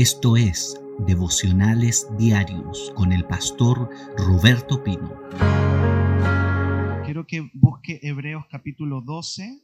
[0.00, 5.12] Esto es Devocionales Diarios con el pastor Roberto Pino.
[7.04, 9.60] Quiero que busque Hebreos capítulo 12,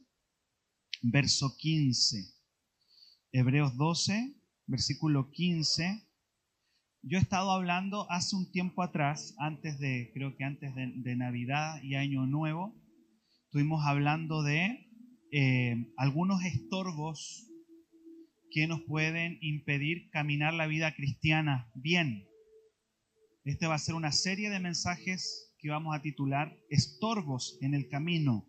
[1.03, 2.17] verso 15.
[3.31, 4.35] Hebreos 12,
[4.67, 6.03] versículo 15.
[7.03, 11.81] Yo he estado hablando hace un tiempo atrás, antes de, creo que antes de, Navidad
[11.81, 12.75] y Año Nuevo,
[13.45, 14.91] estuvimos hablando de
[15.31, 17.54] eh, algunos estorbos
[18.55, 22.29] que nos pueden impedir caminar la vida cristiana bien.
[23.43, 27.89] Este va a ser una serie de mensajes que vamos a titular Estorbos en el
[27.89, 28.49] camino.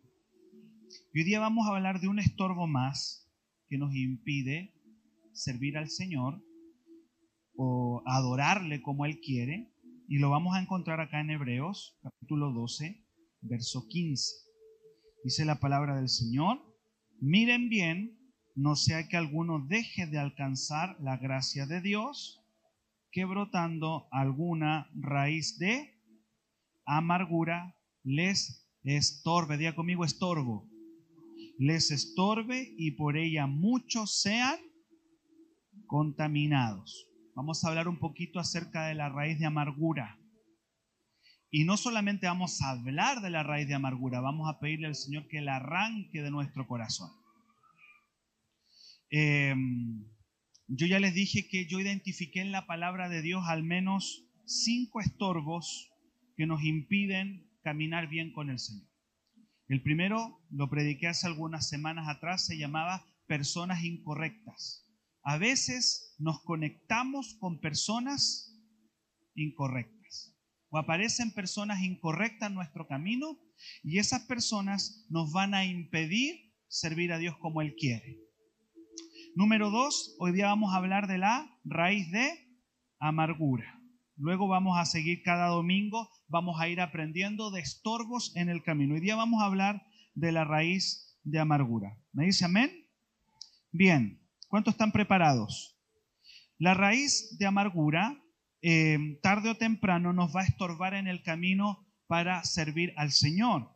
[1.12, 3.31] Y hoy día vamos a hablar de un estorbo más
[3.67, 4.76] que nos impide
[5.34, 6.40] servir al Señor
[7.55, 9.73] o adorarle como Él quiere.
[10.07, 13.03] Y lo vamos a encontrar acá en Hebreos capítulo 12,
[13.41, 14.35] verso 15.
[15.23, 16.62] Dice la palabra del Señor,
[17.20, 18.20] miren bien
[18.55, 22.41] no sea que alguno deje de alcanzar la gracia de Dios,
[23.11, 25.93] que brotando alguna raíz de
[26.85, 29.57] amargura les estorbe.
[29.57, 30.70] Diga conmigo estorbo.
[31.57, 34.57] Les estorbe y por ella muchos sean
[35.85, 37.07] contaminados.
[37.35, 40.17] Vamos a hablar un poquito acerca de la raíz de amargura.
[41.51, 44.95] Y no solamente vamos a hablar de la raíz de amargura, vamos a pedirle al
[44.95, 47.24] Señor que la arranque de nuestro corazón.
[49.09, 50.05] Em,
[50.67, 54.99] yo ya les dije que yo identifiqué en la palabra de Dios al menos cinco
[54.99, 55.91] estorbos
[56.35, 58.87] que nos impiden caminar bien con el Señor.
[59.67, 64.88] El primero lo prediqué hace algunas semanas atrás, se llamaba personas incorrectas.
[65.23, 68.56] A veces nos conectamos con personas
[69.34, 70.35] incorrectas
[70.69, 73.40] o aparecen personas incorrectas en nuestro camino
[73.84, 78.25] y esas personas nos van a impedir servir a Dios como Él quiere.
[79.38, 82.31] Número dos, hoy día vamos a hablar de la raíz de
[83.01, 83.81] amargura.
[84.16, 88.95] Luego vamos a seguir cada domingo, vamos a ir aprendiendo de estorbos en el camino.
[88.95, 91.97] Hoy día vamos a hablar de la raíz de amargura.
[92.13, 92.72] ¿Me dice amén?
[93.74, 95.78] Bien, ¿cuántos están preparados?
[96.57, 98.18] La raíz de amargura,
[98.62, 103.69] eh, tarde o temprano, nos va a estorbar en el camino para servir al Señor.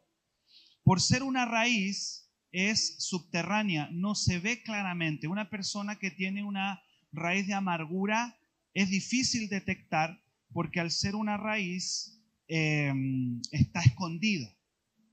[0.84, 5.28] Por ser una raíz, es subterránea, no se ve claramente.
[5.28, 8.38] Una persona que tiene una raíz de amargura
[8.74, 10.22] es difícil detectar
[10.52, 14.52] porque al ser una raíz em, está escondida,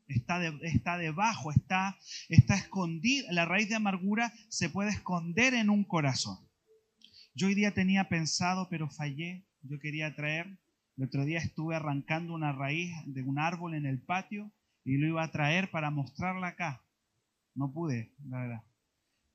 [0.09, 1.99] está, está debajo, está,
[2.29, 3.31] está escondida.
[3.33, 6.39] La raíz de amargura se puede esconder en un corazón.
[7.35, 9.47] Yo hoy día tenía pensado, pero fallé.
[9.61, 10.59] Yo quería traer,
[10.97, 14.53] el otro día estuve arrancando una raíz de un árbol en el patio
[14.85, 16.86] y lo iba a traer para mostrarla acá
[17.57, 18.65] no pude, la verdad.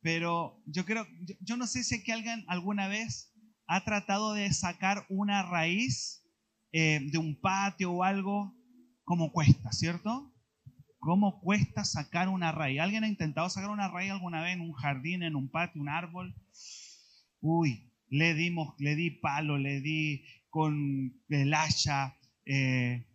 [0.01, 1.05] Pero yo creo,
[1.41, 3.33] yo, no sé si alguien alguna vez
[3.67, 6.23] ha tratado de sacar una raíz
[6.71, 8.55] eh, de un patio o algo,
[9.03, 10.33] como cuesta, ¿cierto?
[10.99, 12.79] ¿Cómo cuesta sacar una raíz?
[12.79, 15.89] ¿Alguien ha intentado sacar una raíz alguna vez en un jardín, en un patio, un
[15.89, 16.35] árbol?
[17.39, 22.17] Uy, le dimos, le di palo, le di con el hacha.
[22.45, 23.07] Eh,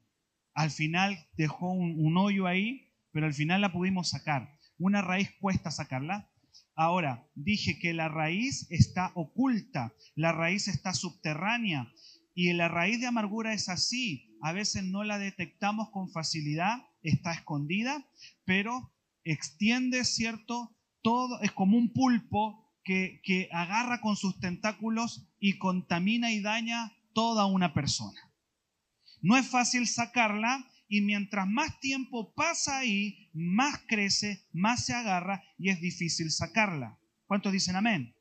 [0.55, 4.56] al final dejó un hoyo ahí, pero al final la pudimos sacar.
[4.79, 6.31] Una raíz cuesta sacarla.
[6.75, 11.91] Ahora, dije que la raíz está oculta, la raíz está subterránea
[12.35, 14.37] y la raíz de amargura es así.
[14.43, 18.07] A veces no la detectamos con facilidad, está escondida,
[18.45, 18.93] pero
[19.25, 20.77] extiende, ¿cierto?
[21.03, 26.93] Todo es como un pulpo que, que agarra con sus tentáculos y contamina y daña
[27.15, 28.21] toda una persona.
[29.23, 35.43] No es fácil sacarla, y mientras más tiempo pasa ahí, más crece, más se agarra
[35.59, 36.99] y es difícil sacarla.
[37.27, 38.15] ¿Cuántos dicen amén?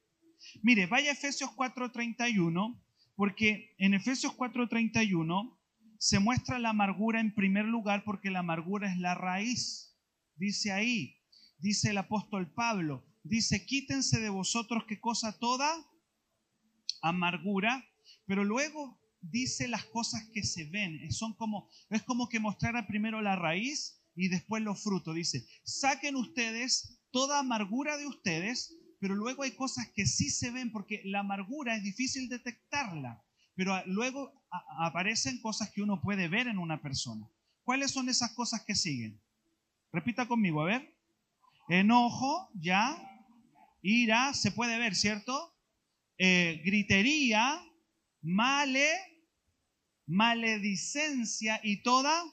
[0.61, 2.81] Mire, vaya a Efesios 4:31,
[3.15, 5.57] porque en Efesios 4:31
[5.97, 9.95] se muestra la amargura en primer lugar porque la amargura es la raíz.
[10.35, 11.17] Dice ahí,
[11.59, 15.71] dice el apóstol Pablo, dice, quítense de vosotros qué cosa toda
[17.01, 17.87] amargura,
[18.25, 18.99] pero luego
[19.29, 21.11] dice las cosas que se ven.
[21.11, 25.15] Son como, es como que mostrara primero la raíz y después los frutos.
[25.15, 30.71] Dice, saquen ustedes toda amargura de ustedes, pero luego hay cosas que sí se ven
[30.71, 33.23] porque la amargura es difícil detectarla,
[33.55, 34.33] pero luego
[34.79, 37.29] aparecen cosas que uno puede ver en una persona.
[37.63, 39.21] ¿Cuáles son esas cosas que siguen?
[39.91, 40.95] Repita conmigo, a ver.
[41.69, 42.97] Enojo, ya.
[43.81, 45.55] Ira, se puede ver, ¿cierto?
[46.17, 47.61] Eh, gritería,
[48.21, 48.87] male,
[50.07, 52.23] maledicencia y toda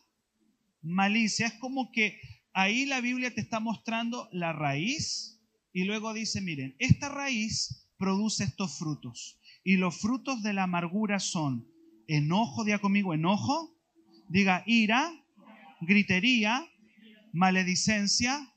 [0.82, 1.46] malicia.
[1.46, 2.20] Es como que
[2.52, 5.40] ahí la Biblia te está mostrando la raíz
[5.72, 9.38] y luego dice, miren, esta raíz produce estos frutos.
[9.64, 11.66] Y los frutos de la amargura son
[12.08, 13.78] enojo, diga conmigo, enojo,
[14.28, 15.12] diga ira,
[15.80, 16.69] gritería,
[17.32, 18.52] maledicencia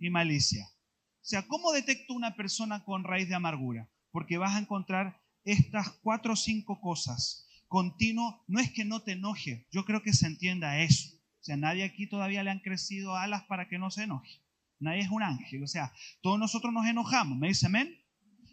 [0.00, 0.66] y malicia.
[0.66, 3.88] O sea, ¿cómo detecto una persona con raíz de amargura?
[4.10, 7.48] Porque vas a encontrar estas cuatro o cinco cosas.
[7.72, 11.16] Continuo, no es que no te enoje, yo creo que se entienda eso.
[11.40, 14.42] O sea, nadie aquí todavía le han crecido alas para que no se enoje.
[14.78, 15.62] Nadie es un ángel.
[15.62, 15.90] O sea,
[16.20, 17.38] todos nosotros nos enojamos.
[17.38, 17.98] ¿Me dice amén?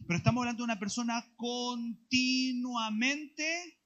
[0.07, 3.77] Pero estamos hablando de una persona continuamente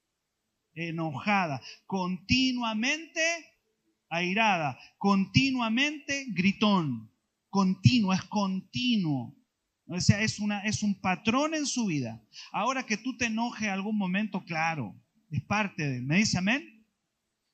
[0.75, 3.19] enojada, continuamente
[4.09, 7.11] airada, continuamente gritón.
[7.49, 9.35] Continuo, es continuo.
[9.87, 12.23] O sea, es, una, es un patrón en su vida.
[12.51, 14.95] Ahora que tú te enojes algún momento, claro,
[15.37, 16.01] es parte de.
[16.01, 16.73] ¿Me dice amén?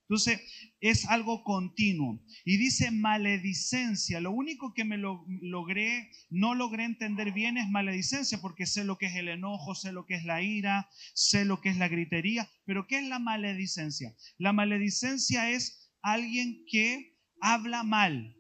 [0.09, 0.41] Entonces,
[0.79, 2.19] es algo continuo.
[2.43, 4.19] Y dice maledicencia.
[4.19, 8.97] Lo único que me lo, logré, no logré entender bien es maledicencia, porque sé lo
[8.97, 11.89] que es el enojo, sé lo que es la ira, sé lo que es la
[11.89, 12.49] gritería.
[12.65, 14.15] Pero ¿qué es la maledicencia?
[14.39, 18.35] La maledicencia es alguien que habla mal.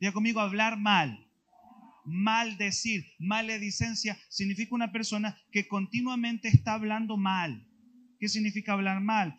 [0.00, 1.18] Diga conmigo, hablar mal.
[2.04, 3.06] Maldecir.
[3.18, 7.71] Maledicencia significa una persona que continuamente está hablando mal.
[8.22, 9.36] ¿Qué significa hablar mal?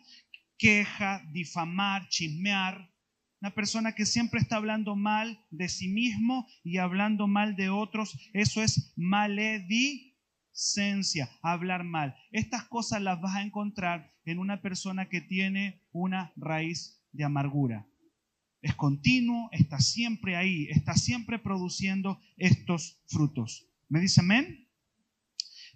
[0.58, 2.92] queja, difamar, chismear.
[3.40, 8.14] Una persona que siempre está hablando mal de sí mismo y hablando mal de otros,
[8.34, 12.14] eso es maledicencia, hablar mal.
[12.30, 17.88] Estas cosas las vas a encontrar en una persona que tiene una raíz de amargura.
[18.60, 23.66] Es continuo, está siempre ahí, está siempre produciendo estos frutos.
[23.88, 24.63] ¿Me dice amén?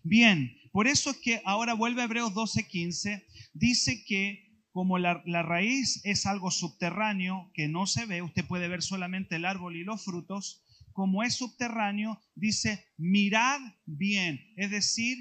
[0.03, 6.01] Bien, por eso es que ahora vuelve a Hebreos 12:15, dice que como la, raíz
[6.05, 10.05] es algo subterráneo que no se ve, usted puede ver solamente el árbol y los
[10.05, 10.63] frutos,
[10.93, 15.19] como es subterráneo, dice, mirad bien, es decir,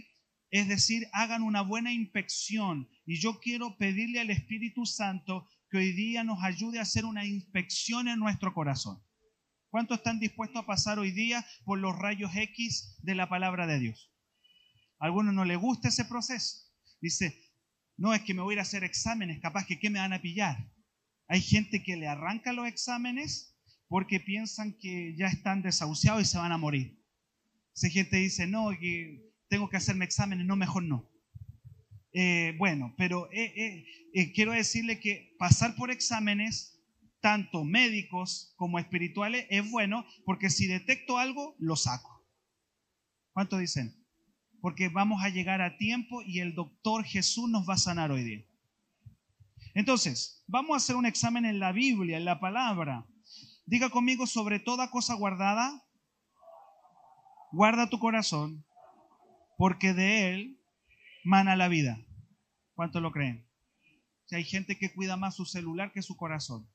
[0.52, 2.88] es decir, hagan una buena inspección.
[3.06, 7.26] Y yo quiero pedirle al Espíritu Santo que hoy día nos ayude a hacer una
[7.26, 9.02] inspección en nuestro corazón.
[9.70, 13.80] ¿Cuántos están dispuestos a pasar hoy día por los rayos X de la palabra de
[13.80, 14.12] Dios?
[15.00, 16.68] A algunos no les gusta ese proceso.
[17.02, 17.40] Dice,
[17.98, 20.14] no, es que me voy a ir a hacer exámenes, capaz que qué me van
[20.14, 20.58] a pillar.
[21.28, 23.56] Hay gente que le arranca los exámenes
[23.88, 27.00] porque piensan que ya están desahuciados y se van a morir.
[27.76, 31.10] Esa gente dice, no, que tengo que hacerme exámenes, no, mejor no.
[32.14, 36.82] Eh, bueno, pero eh, eh, quiero decirle que pasar por exámenes,
[37.20, 42.26] tanto médicos como espirituales, es bueno porque si detecto algo, lo saco.
[43.34, 43.97] ¿Cuánto dicen?
[44.62, 48.24] Porque vamos a llegar a tiempo y el doctor Jesús nos va a sanar hoy
[48.24, 48.46] día.
[49.74, 53.06] Entonces, vamos a hacer un examen en la Biblia, en la palabra.
[53.66, 55.84] Diga conmigo sobre toda cosa guardada,
[57.52, 58.66] guarda tu corazón,
[59.58, 60.60] porque de él
[61.24, 62.00] mana la vida.
[62.74, 63.48] ¿Cuánto lo creen?
[64.32, 66.70] Hay gente que cuida más su celular que su corazón.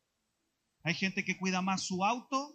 [0.85, 2.52] Hay gente que cuida más su auto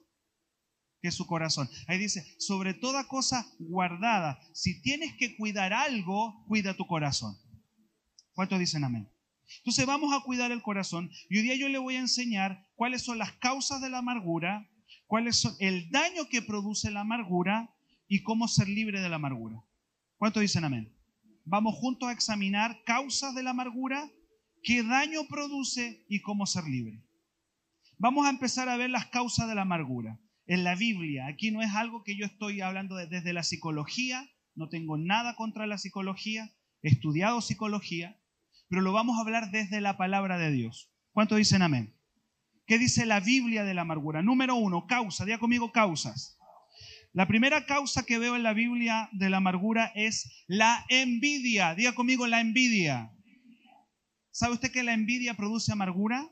[1.02, 1.70] que su corazón.
[1.88, 7.38] Ahí dice, sobre toda cosa guardada, si tienes que cuidar algo, cuida tu corazón.
[8.34, 9.10] ¿Cuántos dicen amén?
[9.60, 13.04] Entonces vamos a cuidar el corazón y hoy día yo le voy a enseñar cuáles
[13.04, 14.70] son las causas de la amargura,
[15.06, 17.74] cuáles son el daño que produce la amargura
[18.08, 19.64] y cómo ser libre de la amargura.
[20.18, 20.94] ¿Cuántos dicen amén?
[21.46, 24.10] Vamos juntos a examinar causas de la amargura,
[24.64, 27.02] qué daño produce y cómo ser libre.
[27.98, 31.28] Vamos a empezar a ver las causas de la amargura en la Biblia.
[31.28, 35.68] Aquí no es algo que yo estoy hablando desde la psicología, no tengo nada contra
[35.68, 36.52] la psicología,
[36.82, 38.20] he estudiado psicología,
[38.70, 40.92] pero lo vamos a hablar desde la palabra de Dios.
[41.12, 41.96] ¿Cuánto dicen amén?
[42.66, 44.22] ¿Qué dice la Biblia de la amargura?
[44.22, 46.38] Número uno, causa, diga conmigo causas.
[47.14, 51.74] La primera causa que veo en la Biblia de la amargura es la envidia.
[51.74, 53.12] Diga conmigo la envidia.
[54.32, 56.30] ¿Sabe usted que la envidia produce amargura?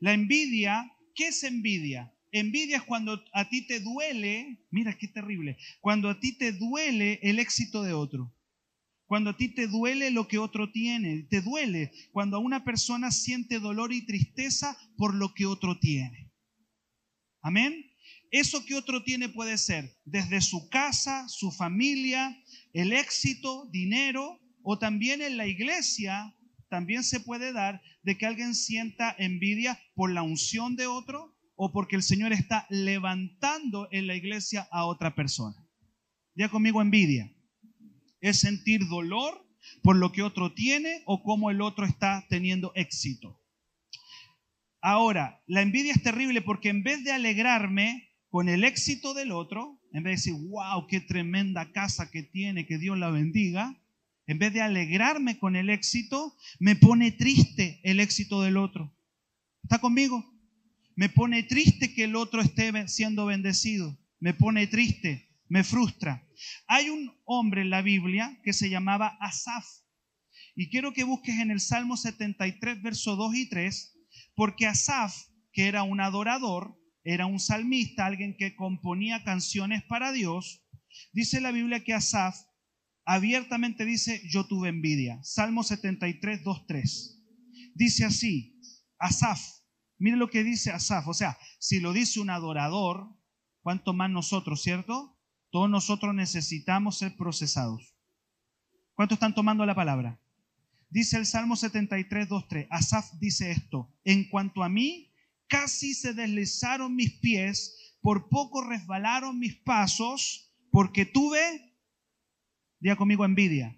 [0.00, 2.13] La envidia, ¿qué es envidia?
[2.36, 7.20] Envidia es cuando a ti te duele, mira qué terrible, cuando a ti te duele
[7.22, 8.34] el éxito de otro.
[9.06, 13.12] Cuando a ti te duele lo que otro tiene, te duele cuando a una persona
[13.12, 16.32] siente dolor y tristeza por lo que otro tiene.
[17.40, 17.88] Amén.
[18.32, 22.36] Eso que otro tiene puede ser desde su casa, su familia,
[22.72, 26.34] el éxito, dinero, o también en la iglesia,
[26.68, 31.33] también se puede dar de que alguien sienta envidia por la unción de otro,
[31.64, 35.66] o porque el Señor está levantando en la iglesia a otra persona.
[36.34, 37.34] Ya conmigo envidia.
[38.20, 39.48] Es sentir dolor
[39.82, 43.40] por lo que otro tiene o cómo el otro está teniendo éxito.
[44.82, 49.80] Ahora, la envidia es terrible porque en vez de alegrarme con el éxito del otro,
[49.92, 53.74] en vez de decir, wow, qué tremenda casa que tiene, que Dios la bendiga,
[54.26, 58.94] en vez de alegrarme con el éxito, me pone triste el éxito del otro.
[59.62, 60.33] ¿Está conmigo?
[60.96, 63.98] Me pone triste que el otro esté siendo bendecido.
[64.20, 66.26] Me pone triste, me frustra.
[66.66, 69.64] Hay un hombre en la Biblia que se llamaba Asaf.
[70.56, 73.98] Y quiero que busques en el Salmo 73, versos 2 y 3,
[74.36, 75.16] porque Asaf,
[75.52, 80.64] que era un adorador, era un salmista, alguien que componía canciones para Dios,
[81.12, 82.36] dice la Biblia que Asaf
[83.04, 85.18] abiertamente dice, yo tuve envidia.
[85.22, 87.22] Salmo 73, 2, 3.
[87.74, 88.60] Dice así,
[88.98, 89.40] Asaf,
[89.98, 91.08] Mire lo que dice Asaf.
[91.08, 93.08] O sea, si lo dice un adorador,
[93.62, 95.16] ¿cuánto más nosotros, cierto?
[95.50, 97.94] Todos nosotros necesitamos ser procesados.
[98.94, 100.20] ¿Cuántos están tomando la palabra?
[100.90, 102.66] Dice el Salmo 73, 2, 3.
[102.70, 103.92] Asaf dice esto.
[104.04, 105.12] En cuanto a mí,
[105.48, 111.74] casi se deslizaron mis pies, por poco resbalaron mis pasos, porque tuve,
[112.78, 113.76] diga conmigo, envidia.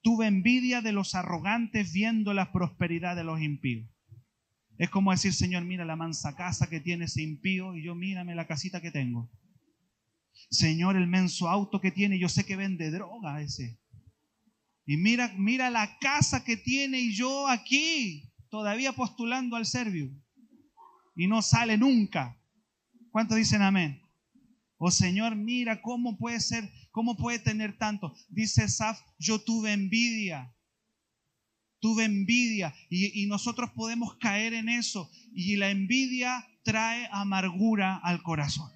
[0.00, 3.91] Tuve envidia de los arrogantes viendo la prosperidad de los impíos.
[4.82, 8.34] Es como decir, Señor, mira la mansa casa que tiene ese impío y yo mírame
[8.34, 9.30] la casita que tengo.
[10.50, 13.78] Señor, el menso auto que tiene, yo sé que vende droga ese.
[14.84, 20.10] Y mira, mira la casa que tiene y yo aquí, todavía postulando al Servio.
[21.14, 22.36] Y no sale nunca.
[23.12, 24.02] ¿Cuántos dicen amén?
[24.78, 28.16] Oh Señor, mira cómo puede ser, cómo puede tener tanto.
[28.28, 30.52] Dice Saf, yo tuve envidia
[31.82, 38.70] tuve envidia y, nosotros podemos caer en eso y la envidia trae amargura al corazón.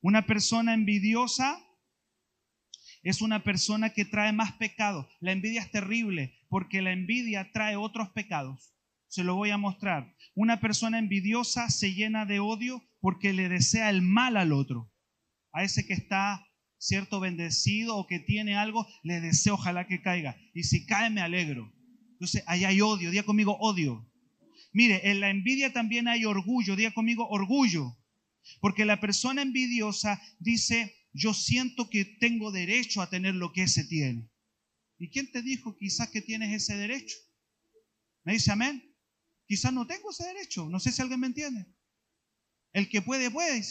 [0.00, 1.64] Una persona envidiosa
[3.04, 5.08] es una persona que trae más pecado.
[5.20, 8.74] La envidia es terrible porque la envidia trae otros pecados.
[9.06, 10.16] Se lo voy a mostrar.
[10.34, 14.92] Una persona envidiosa se llena de odio porque le desea el mal al otro.
[15.52, 16.44] A ese que está
[16.78, 20.36] cierto bendecido o que tiene algo, le deseo ojalá que caiga.
[20.54, 21.72] Y si cae, me alegro.
[22.12, 24.10] Entonces, ahí hay odio, diga conmigo odio.
[24.72, 27.96] Mire, en la envidia también hay orgullo, diga conmigo orgullo.
[28.60, 33.84] Porque la persona envidiosa dice, yo siento que tengo derecho a tener lo que ese
[33.84, 34.30] tiene.
[34.98, 37.16] ¿Y quién te dijo quizás que tienes ese derecho?
[38.24, 38.82] Me dice amén.
[39.46, 40.68] Quizás no tengo ese derecho.
[40.68, 41.66] No sé si alguien me entiende.
[42.72, 43.62] El que puede, puede.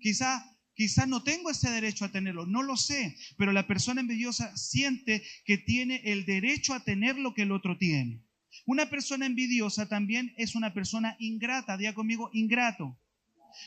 [0.00, 0.42] Quizás
[0.74, 5.22] Quizás no tengo ese derecho a tenerlo, no lo sé, pero la persona envidiosa siente
[5.44, 8.22] que tiene el derecho a tener lo que el otro tiene.
[8.66, 12.98] Una persona envidiosa también es una persona ingrata, diga conmigo, ingrato,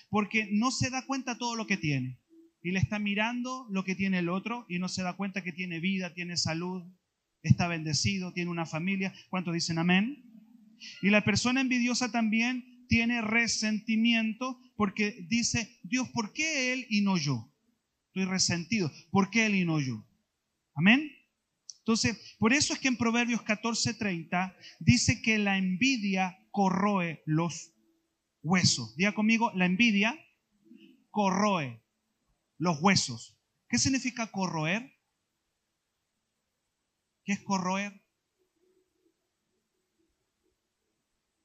[0.10, 2.20] porque no se da cuenta todo lo que tiene
[2.66, 5.52] y le está mirando lo que tiene el otro y no se da cuenta que
[5.52, 6.84] tiene vida, tiene salud,
[7.44, 9.14] está bendecido, tiene una familia.
[9.30, 10.24] ¿Cuántos dicen amén?
[11.04, 17.18] Y la persona envidiosa también tiene resentimiento porque dice, Dios, ¿por qué Él y no
[17.18, 17.52] yo?
[18.08, 18.92] Estoy resentido.
[19.12, 20.06] ¿Por qué Él y no yo?
[20.74, 21.12] Amén.
[21.80, 27.74] Entonces, por eso es que en Proverbios 14:30 dice que la envidia corroe los
[28.42, 28.96] huesos.
[28.96, 30.18] Diga conmigo, la envidia
[31.12, 31.84] corroe
[32.58, 33.38] los huesos.
[33.70, 34.94] ¿Qué significa corroer?
[37.24, 38.05] ¿Qué es corroer?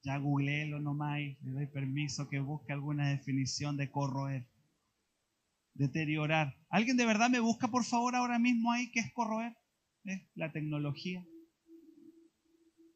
[0.03, 4.49] Ya googleelo nomás le doy permiso que busque alguna definición de corroer,
[5.75, 6.57] deteriorar.
[6.71, 9.55] ¿Alguien de verdad me busca por favor ahora mismo ahí qué es corroer?
[10.05, 11.25] Es la tecnología.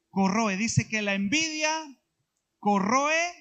[0.08, 1.70] Corroe, dice que la envidia
[2.58, 3.34] corroe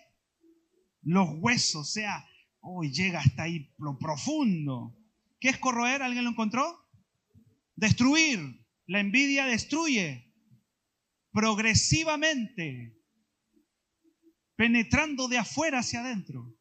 [1.03, 2.25] los huesos, o sea,
[2.61, 4.97] hoy llega hasta ahí lo profundo.
[5.39, 6.01] ¿Qué es corroer?
[6.01, 6.65] ¿Alguien lo encontró?
[7.75, 8.39] Destruir.
[8.87, 10.33] La envidia destruye
[11.31, 12.92] progresivamente
[14.55, 16.55] penetrando de afuera hacia adentro.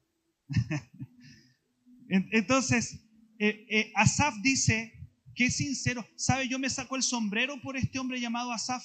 [2.09, 3.01] Entonces,
[3.39, 4.93] eh, eh, Asaf dice
[5.35, 6.07] que es sincero.
[6.17, 6.49] ¿Sabe?
[6.49, 8.85] Yo me saco el sombrero por este hombre llamado Asaf,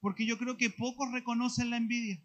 [0.00, 2.22] porque yo creo que pocos reconocen la envidia.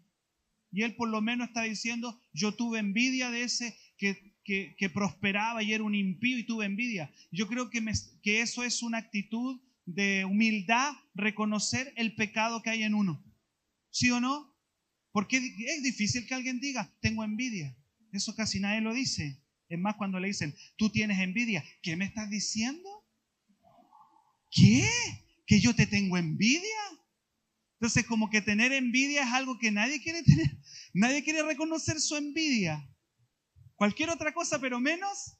[0.70, 5.62] Y él por lo menos está diciendo, yo tuve envidia de ese que, que, prosperaba
[5.62, 7.12] y era un impío y tuve envidia.
[7.30, 7.82] Yo creo que,
[8.22, 13.24] que eso es una actitud de humildad, reconocer el pecado que hay en uno.
[13.90, 14.53] ¿Sí o no?
[15.14, 17.72] Porque es difícil que alguien diga, tengo envidia.
[18.10, 19.40] Eso casi nadie lo dice.
[19.68, 22.90] Es más, cuando le dicen, tú tienes envidia, ¿qué me estás diciendo?
[24.50, 24.90] ¿Qué?
[25.46, 26.80] ¿Que yo te tengo envidia?
[27.74, 30.58] Entonces, como que tener envidia es algo que nadie quiere tener.
[30.92, 32.84] Nadie quiere reconocer su envidia.
[33.76, 35.38] Cualquier otra cosa, pero menos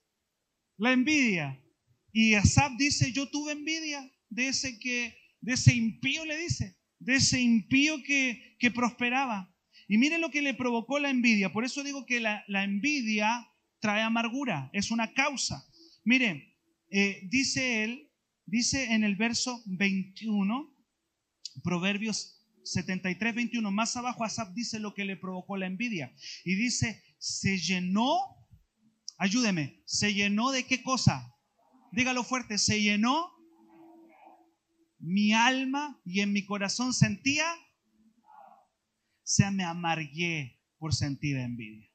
[0.76, 1.60] la envidia.
[2.12, 7.16] Y Asaf dice, yo tuve envidia de ese que, de ese impío, le dice, de
[7.16, 9.50] ese impío que, que prosperaba.
[9.88, 11.52] Y miren lo que le provocó la envidia.
[11.52, 13.48] Por eso digo que la, envidia
[13.80, 15.66] trae amargura, es una causa.
[16.04, 16.56] Mire,
[16.90, 18.10] eh, dice él,
[18.46, 20.72] dice en el verso 21,
[21.62, 26.14] Proverbios 73, 21, más abajo Asaf dice lo que le provocó la envidia.
[26.44, 28.18] Y dice, se llenó,
[29.18, 31.34] ayúdeme, se llenó de qué cosa?
[31.92, 33.30] Dígalo fuerte, se llenó
[34.98, 37.46] mi alma y en mi corazón sentía,
[39.24, 41.90] se me amargué por sentir envidia.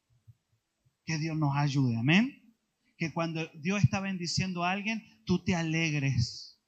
[1.05, 2.55] Que Dios nos ayude, amén.
[2.97, 6.59] Que cuando Dios está bendiciendo a alguien, tú te alegres.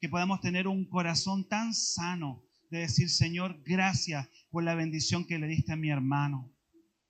[0.00, 5.38] Que podamos tener un corazón tan sano de decir, Señor, gracias por la bendición que
[5.38, 6.50] le diste a mi hermano.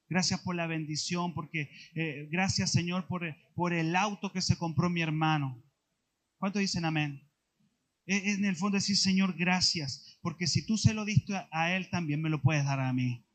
[0.09, 3.23] Gracias por la bendición, porque eh, gracias, Señor, por,
[3.55, 5.63] por el auto que se compró mi hermano.
[6.39, 7.23] ¿Cuántos dicen amén?
[8.07, 11.91] Es en el fondo decir, Señor, gracias, porque si tú se lo diste a Él,
[11.91, 13.27] también me lo puedes dar a mí.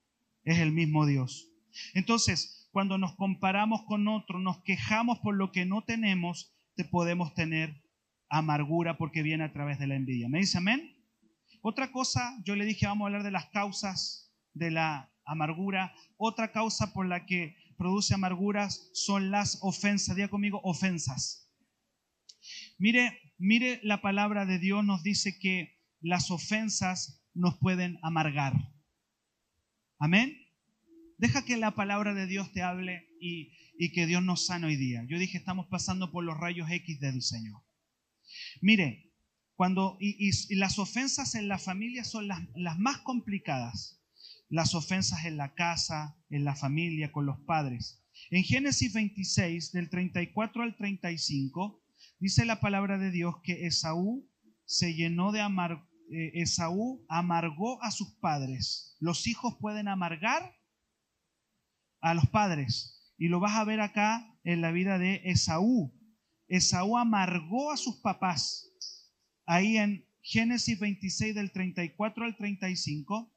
[0.43, 1.47] Es el mismo Dios.
[1.93, 7.35] Entonces, cuando nos comparamos con otros, nos quejamos por lo que no tenemos, te podemos
[7.35, 7.83] tener
[8.27, 10.29] amargura porque viene a través de la envidia.
[10.29, 10.97] ¿Me dice amén?
[11.61, 15.93] Otra cosa, yo le dije, vamos a hablar de las causas de la amargura.
[16.17, 20.15] Otra causa por la que produce amarguras son las ofensas.
[20.15, 21.53] Diga conmigo, ofensas.
[22.79, 28.53] Mire, mire, la palabra de Dios nos dice que las ofensas nos pueden amargar.
[29.97, 30.37] Amén.
[31.17, 33.51] Deja que la palabra de Dios te hable y,
[33.91, 35.05] que Dios nos sane hoy día.
[35.09, 37.61] Yo dije, estamos pasando por los rayos X del Señor.
[38.61, 39.11] Mire,
[39.55, 44.01] cuando, y, las ofensas en la familia son las, más complicadas.
[44.47, 48.01] Las ofensas en la casa, en la familia, con los padres.
[48.31, 51.83] En Génesis 26, del 34 al 35,
[52.19, 54.25] dice la palabra de Dios que Esaú
[54.65, 58.95] se llenó de amar, Esaú amargó a sus padres.
[58.99, 60.55] Los hijos pueden amargar
[62.01, 63.13] a los padres.
[63.17, 65.93] Y lo vas a ver acá en la vida de Esaú.
[66.47, 68.69] Esaú amargó a sus papás
[69.49, 73.33] ahí en Génesis 26 del 34 al 35,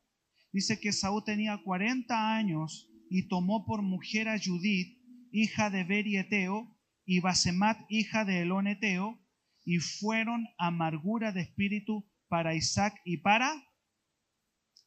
[0.52, 4.98] dice que Saúl tenía 40 años y tomó por mujer a Judith,
[5.30, 9.18] hija de Berieteo, y Basemat, hija de Eloneteo,
[9.64, 13.62] y fueron amargura de espíritu para Isaac y para,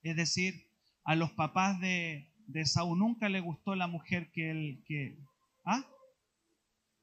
[0.02, 0.68] es decir,
[1.04, 5.20] a los papás de, de Saúl nunca le gustó la mujer que él, que,
[5.64, 5.86] ¿ah?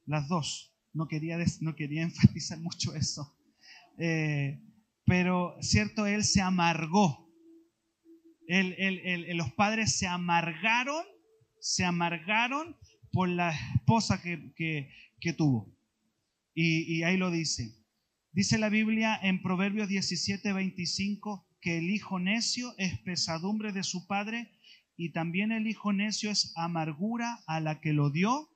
[0.05, 0.75] Las dos.
[0.93, 3.39] No quería, no quería enfatizar mucho eso.
[3.99, 4.61] Eh,
[5.07, 6.07] pero, ¿cierto?
[6.07, 7.31] Él se amargó.
[8.49, 11.05] los padres se amargaron,
[11.61, 12.77] se amargaron
[13.13, 14.91] por la esposa que,
[15.39, 15.73] tuvo.
[16.53, 17.82] Y, y, ahí lo dice.
[18.35, 24.07] Dice la Biblia en Proverbios 17, 25 que el hijo necio es pesadumbre de su
[24.07, 24.51] padre
[24.97, 28.49] y también el hijo necio es amargura a la que lo dio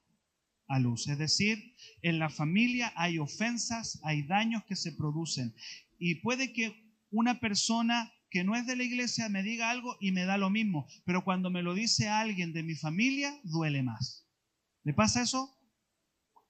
[0.66, 1.08] a luz.
[1.08, 5.54] Es decir, en la familia hay ofensas, hay daños que se producen.
[5.98, 6.74] Y puede que
[7.10, 10.48] una persona que no es de la iglesia me diga algo y me da lo
[10.48, 14.26] mismo, pero cuando me lo dice alguien de mi familia, duele más.
[14.84, 15.55] ¿Le pasa eso?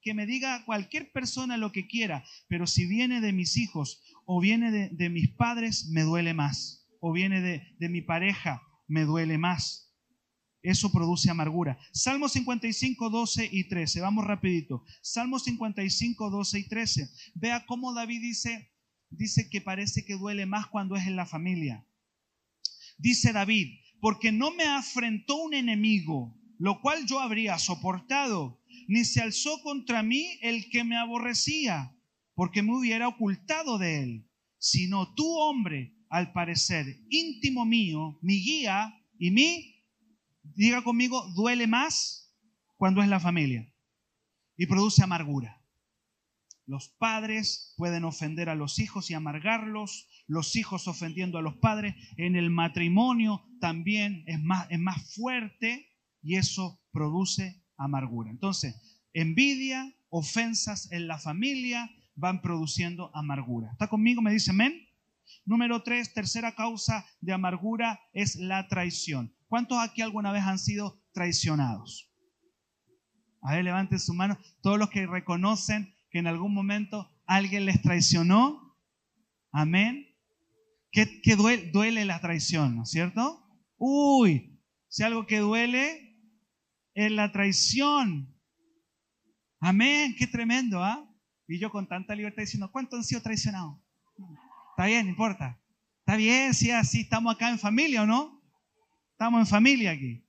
[0.07, 4.41] Que me diga cualquier persona lo que quiera, pero si viene de mis hijos o
[4.41, 6.87] viene de, mis padres, me duele más.
[7.01, 9.83] O viene de, mi pareja, me duele más
[10.63, 11.79] eso produce amargura.
[11.93, 14.01] Salmo 55, 12 y 13.
[14.01, 14.85] Vamos rapidito.
[15.01, 17.11] Salmo 55, 12 y 13.
[17.35, 18.73] Vea cómo David dice,
[19.11, 21.87] dice que parece que duele más cuando es en la familia.
[22.99, 29.23] Dice David, porque no me afrentó un enemigo, lo cual yo habría soportado, ni se
[29.23, 31.95] alzó contra mí el que me aborrecía,
[32.35, 38.95] porque me hubiera ocultado de él, sino tú, hombre, al parecer íntimo mío, mi guía
[39.19, 39.77] y mi
[40.55, 42.33] diga conmigo, duele más
[42.77, 43.73] cuando es la familia
[44.57, 45.63] y produce amargura.
[46.67, 51.95] Los padres pueden ofender a los hijos y amargarlos, los hijos ofendiendo a los padres.
[52.17, 55.89] En el matrimonio también es más, es más fuerte
[56.23, 58.31] y eso produce amargura.
[58.31, 58.75] Entonces,
[59.13, 63.71] envidia, ofensas en la familia van produciendo amargura.
[63.73, 64.23] ¿Está conmigo?
[64.23, 64.83] Me dice amén.
[65.45, 69.35] Número tres, tercera causa de amargura es la traición.
[69.49, 72.11] ¿Cuántos aquí alguna vez han sido traicionados?
[73.43, 74.39] A ver, levanten su mano.
[74.61, 78.77] Todos los que reconocen que en algún momento alguien les traicionó.
[79.53, 80.07] Amén.
[80.91, 83.47] ¿Qué, duele, duele, la traición, ¿no es cierto?
[83.77, 84.59] Uy,
[84.89, 86.06] si algo que duele
[86.97, 88.35] es la traición.
[89.61, 91.09] Amén, qué tremendo, ¿ah?
[91.47, 93.79] Y yo con tanta libertad diciendo, ¿cuántos han sido traicionados?
[94.71, 95.61] Está bien, no importa.
[96.01, 98.43] Está bien, si así estamos acá en familia o no.
[99.13, 100.27] Estamos en familia aquí.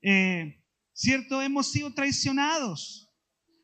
[0.00, 1.42] Eh, ¿Cierto?
[1.42, 3.10] Hemos sido traicionados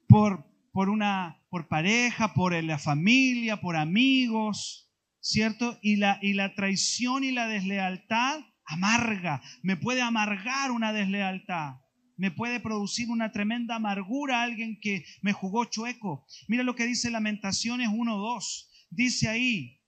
[0.07, 5.79] por, por una por pareja, por la familia, por amigos, ¿cierto?
[5.81, 11.77] Y la, y la traición y la deslealtad amarga, me puede amargar una deslealtad,
[12.19, 16.27] me puede producir una tremenda amargura alguien que me jugó chueco.
[16.49, 19.81] Mira lo que dice Lamentaciones 1.2, dice ahí,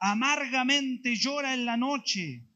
[0.00, 2.48] amargamente llora en la noche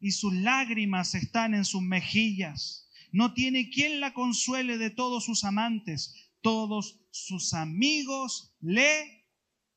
[0.00, 2.90] y sus lágrimas están en sus mejillas.
[3.12, 6.30] No tiene quien la consuele de todos sus amantes.
[6.40, 9.28] Todos sus amigos le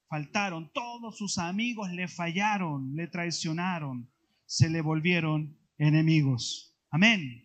[0.09, 4.09] faltaron, todos sus amigos le fallaron, le traicionaron,
[4.47, 6.75] se le volvieron enemigos.
[6.89, 7.44] Amén.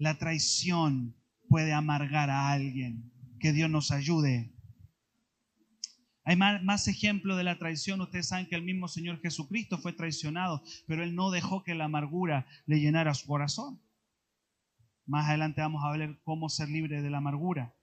[0.00, 1.14] La traición
[1.46, 3.12] puede amargar a alguien.
[3.38, 4.50] Que Dios nos ayude.
[6.24, 8.00] Hay más, ejemplos de la traición.
[8.00, 11.84] Ustedes saben que el mismo Señor Jesucristo fue traicionado, pero Él no dejó que la
[11.84, 13.82] amargura le llenara su corazón.
[15.04, 17.74] Más adelante vamos a ver cómo ser libre de la amargura.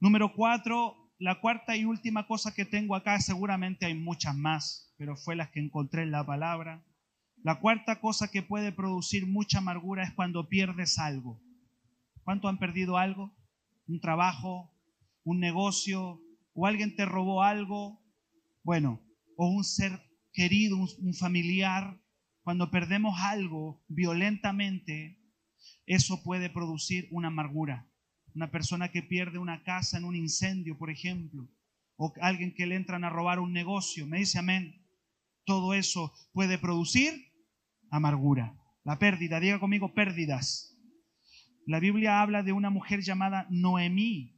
[0.00, 5.16] Número cuatro, la cuarta y última cosa que tengo acá, seguramente hay muchas más, pero
[5.16, 6.84] fue las que encontré en la palabra.
[7.42, 11.40] La cuarta cosa que puede producir mucha amargura es cuando pierdes algo.
[12.22, 13.34] ¿Cuánto han perdido algo?
[13.86, 14.70] Un trabajo,
[15.24, 16.20] un negocio,
[16.52, 17.98] o alguien te robó algo.
[18.62, 19.00] Bueno,
[19.36, 19.98] o un ser
[20.34, 21.98] querido, un familiar.
[22.42, 25.18] Cuando perdemos algo violentamente,
[25.86, 27.90] eso puede producir una amargura.
[28.34, 31.48] Una persona que pierde una casa en un incendio, por ejemplo,
[31.96, 34.06] o alguien que le entran a robar un negocio.
[34.06, 34.86] Me dice amén.
[35.46, 37.29] Todo eso puede producir
[37.90, 38.56] amargura.
[38.84, 40.76] La pérdida, diga conmigo pérdidas.
[41.66, 44.34] La Biblia habla de una mujer llamada Noemí.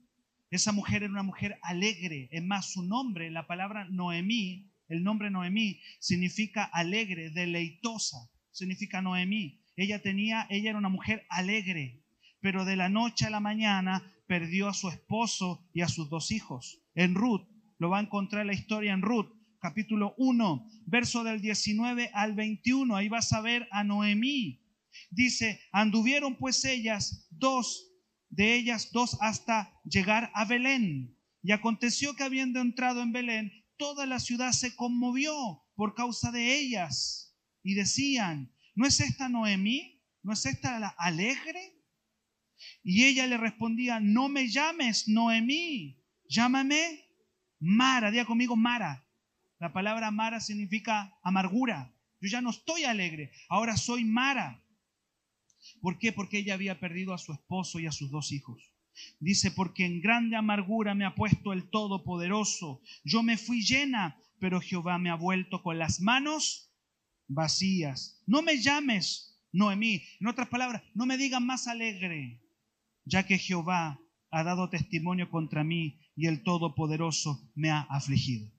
[0.50, 2.28] Esa mujer era una mujer alegre.
[2.32, 8.18] Es más, su nombre, la palabra Noemí, el nombre Noemí significa alegre, deleitosa.
[8.50, 9.62] Significa Noemí.
[9.76, 12.04] Ella tenía, ella era una mujer alegre,
[12.40, 16.30] pero de la noche a la mañana perdió a su esposo y a sus dos
[16.30, 16.82] hijos.
[16.94, 19.32] En Ruth, lo va a encontrar la historia en Ruth,
[19.62, 22.96] capítulo 1, verso del 19 al 21.
[22.96, 24.60] Ahí vas a ver a Noemí.
[25.08, 27.88] Dice, anduvieron pues ellas dos,
[28.28, 31.16] de ellas dos hasta llegar a Belén.
[31.44, 36.58] Y aconteció que habiendo entrado en Belén, toda la ciudad se conmovió por causa de
[36.58, 37.38] ellas.
[37.62, 40.02] Y decían, ¿no es esta Noemí?
[40.24, 41.80] ¿No es esta la alegre?
[42.82, 47.04] Y ella le respondía, no me llames Noemí, llámame
[47.60, 48.10] Mara.
[48.10, 49.06] Diga conmigo Mara.
[49.62, 51.94] La palabra Mara significa amargura.
[52.20, 54.60] Yo ya no estoy alegre, ahora soy Mara.
[55.80, 56.10] ¿Por qué?
[56.10, 58.74] Porque ella había perdido a su esposo y a sus dos hijos.
[59.20, 62.82] Dice, porque en grande amargura me ha puesto el Todopoderoso.
[63.04, 66.74] Yo me fui llena, pero Jehová me ha vuelto con las manos
[67.28, 68.20] vacías.
[68.26, 70.02] No me llames Noemí.
[70.18, 72.42] En otras palabras, no me digan más alegre
[73.04, 74.00] ya que Jehová
[74.32, 78.50] ha dado testimonio contra mí y el Todopoderoso me ha afligido.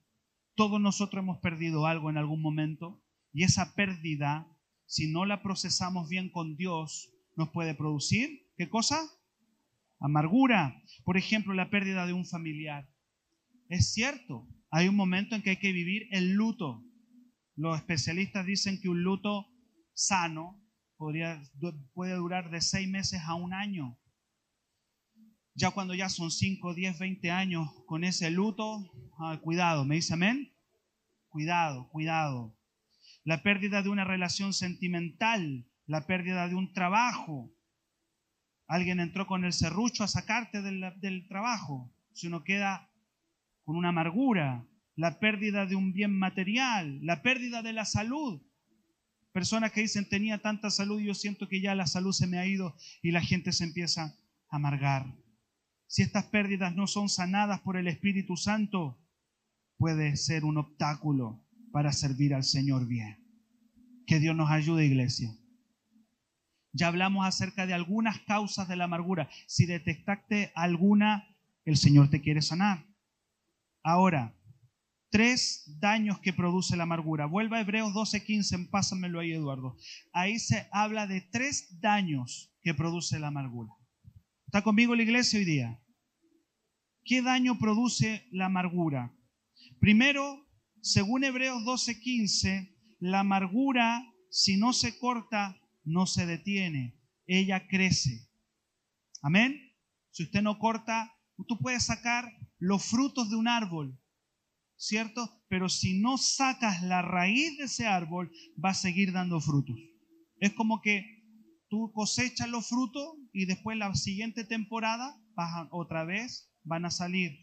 [0.54, 4.46] Todos nosotros hemos perdido algo en algún momento y esa pérdida,
[4.86, 9.00] si no la procesamos bien con Dios, nos puede producir, ¿qué cosa?
[9.98, 10.80] Amargura.
[11.04, 12.88] Por ejemplo, la pérdida de un familiar.
[13.68, 16.84] Es cierto, hay un momento en que hay que vivir el luto.
[17.56, 19.46] Los especialistas dicen que un luto
[19.94, 20.62] sano
[20.96, 21.42] podría,
[21.94, 23.98] puede durar de seis meses a un año.
[25.56, 28.90] Ya cuando ya son 5, 10, 20 años con ese luto,
[29.20, 30.52] ah, cuidado, ¿me dice amén?
[31.28, 32.58] Cuidado, cuidado.
[33.22, 37.54] La pérdida de una relación sentimental, la pérdida de un trabajo.
[38.66, 41.94] Alguien entró con el serrucho a sacarte del, trabajo.
[42.12, 42.90] Si uno queda
[43.62, 48.42] con una amargura, la pérdida de un bien material, la pérdida de la salud.
[49.30, 52.38] Personas que dicen tenía tanta salud y yo siento que ya la salud se me
[52.38, 54.16] ha ido y la gente se empieza
[54.48, 55.23] a amargar
[55.94, 59.00] si estas pérdidas no son sanadas por el Espíritu Santo,
[59.76, 63.24] puede ser un obstáculo para servir al Señor bien.
[64.04, 65.32] Que Dios nos ayude, iglesia.
[66.72, 69.30] Ya hablamos acerca de algunas causas de la amargura.
[69.46, 71.28] Si detectaste alguna,
[71.64, 72.84] el Señor te quiere sanar.
[73.84, 74.34] Ahora,
[75.10, 77.26] tres daños que produce la amargura.
[77.26, 79.76] Vuelva a Hebreos 12:15, pásamelo ahí, Eduardo.
[80.12, 83.70] Ahí se habla de tres daños que produce la amargura.
[84.46, 85.80] ¿Está conmigo la iglesia hoy día?
[87.04, 89.14] ¿Qué daño produce la amargura?
[89.78, 90.48] Primero,
[90.80, 98.30] según Hebreos 12:15, la amargura, si no se corta, no se detiene, ella crece.
[99.20, 99.60] Amén.
[100.12, 101.14] Si usted no corta,
[101.46, 104.00] tú puedes sacar los frutos de un árbol,
[104.76, 105.44] ¿cierto?
[105.48, 109.76] Pero si no sacas la raíz de ese árbol, va a seguir dando frutos.
[110.38, 111.22] Es como que
[111.68, 115.20] tú cosechas los frutos y después la siguiente temporada
[115.70, 117.38] otra vez van a salir.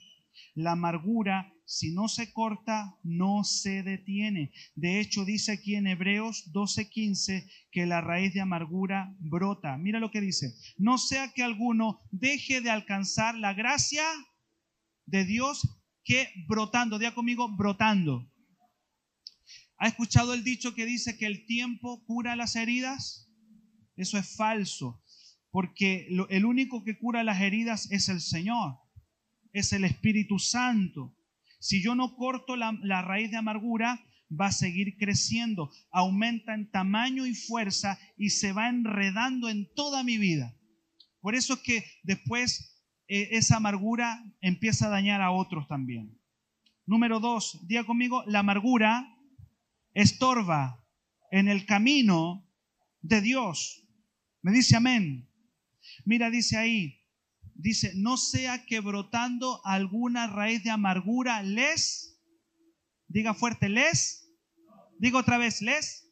[0.53, 4.51] La amargura, si no se corta, no se detiene.
[4.75, 9.77] De hecho, dice aquí en Hebreos 12:15 que la raíz de amargura brota.
[9.77, 10.53] Mira lo que dice.
[10.77, 14.03] No sea que alguno deje de alcanzar la gracia
[15.05, 15.62] de Dios
[16.03, 18.29] que brotando, diga conmigo, brotando.
[19.77, 23.29] ¿Ha escuchado el dicho que dice que el tiempo cura las heridas?
[23.95, 25.01] Eso es falso,
[25.51, 28.81] porque el único que cura las heridas es el Señor
[29.53, 31.15] es el Espíritu Santo.
[31.59, 37.25] Si yo no corto la, raíz de amargura, va a seguir creciendo, aumenta en tamaño
[37.25, 40.55] y fuerza y se va enredando en toda mi vida.
[41.19, 46.17] Por eso es que después eh, esa amargura empieza a dañar a otros también.
[46.85, 49.15] Número dos, diga conmigo, la amargura
[49.93, 50.83] estorba
[51.29, 52.49] en el camino
[53.01, 53.87] de Dios.
[54.41, 55.29] Me dice amén.
[56.05, 57.00] Mira, dice ahí,
[57.62, 62.19] dice, no sea que brotando alguna raíz de amargura les,
[63.08, 64.30] diga fuerte, les,
[65.00, 66.12] diga otra vez, les,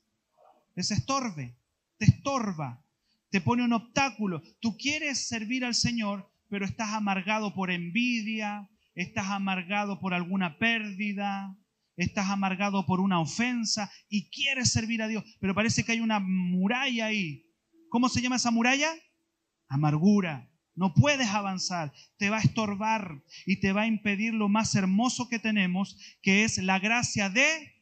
[0.75, 1.57] les estorbe,
[1.97, 2.83] te estorba,
[3.29, 4.41] te pone un obstáculo.
[4.59, 11.55] Tú quieres servir al Señor, pero estás amargado por envidia, estás amargado por alguna pérdida,
[11.95, 16.19] estás amargado por una ofensa y quieres servir a Dios, pero parece que hay una
[16.19, 17.45] muralla ahí.
[17.89, 18.93] ¿Cómo se llama esa muralla?
[19.67, 20.49] Amargura.
[20.79, 25.27] No puedes avanzar, te va a estorbar y te va a impedir lo más hermoso
[25.27, 27.73] que tenemos, que es la gracia de...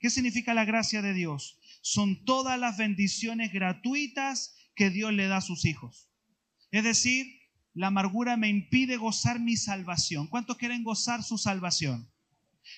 [0.00, 1.60] ¿Qué significa la gracia de Dios?
[1.82, 6.10] Son todas las bendiciones gratuitas que Dios le da a sus hijos.
[6.72, 7.28] Es decir,
[7.74, 10.26] la amargura me impide gozar mi salvación.
[10.26, 12.10] ¿Cuántos quieren gozar su salvación?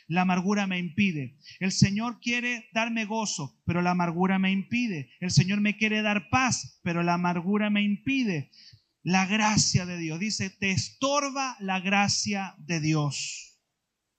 [0.09, 1.39] La amargura me impide.
[1.59, 5.09] El Señor quiere darme gozo, pero la amargura me impide.
[5.21, 8.51] El Señor me quiere dar paz, pero la amargura me impide
[9.03, 10.19] la gracia de Dios.
[10.19, 13.61] Dice, te estorba la gracia de Dios.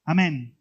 [0.06, 0.60] Amén.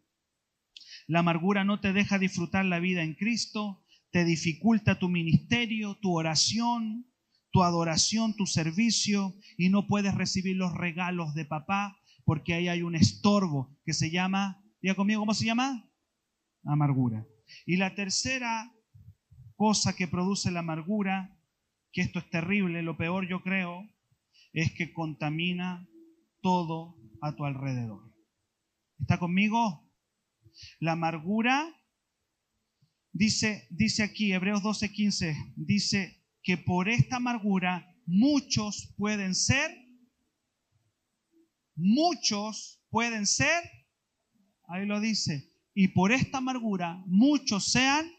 [1.07, 6.15] La amargura no te deja disfrutar la vida en Cristo, te dificulta tu ministerio, tu
[6.15, 7.11] oración,
[7.51, 12.83] tu adoración, tu servicio y no puedes recibir los regalos de papá porque ahí hay
[12.83, 15.89] un estorbo que se llama, diga conmigo, ¿cómo se llama?
[16.63, 17.25] Amargura.
[17.65, 18.71] Y la tercera
[19.55, 21.35] cosa que produce la amargura,
[21.91, 23.89] que esto es terrible, lo peor yo creo,
[24.53, 25.87] es que contamina
[26.41, 28.13] todo a tu alrededor.
[28.99, 29.89] ¿Está conmigo?
[30.79, 31.73] La amargura,
[33.11, 39.71] dice, dice aquí, Hebreos 12:15, dice que por esta amargura muchos pueden ser,
[41.75, 43.63] muchos pueden ser,
[44.67, 48.11] ahí lo dice, y por esta amargura muchos sean,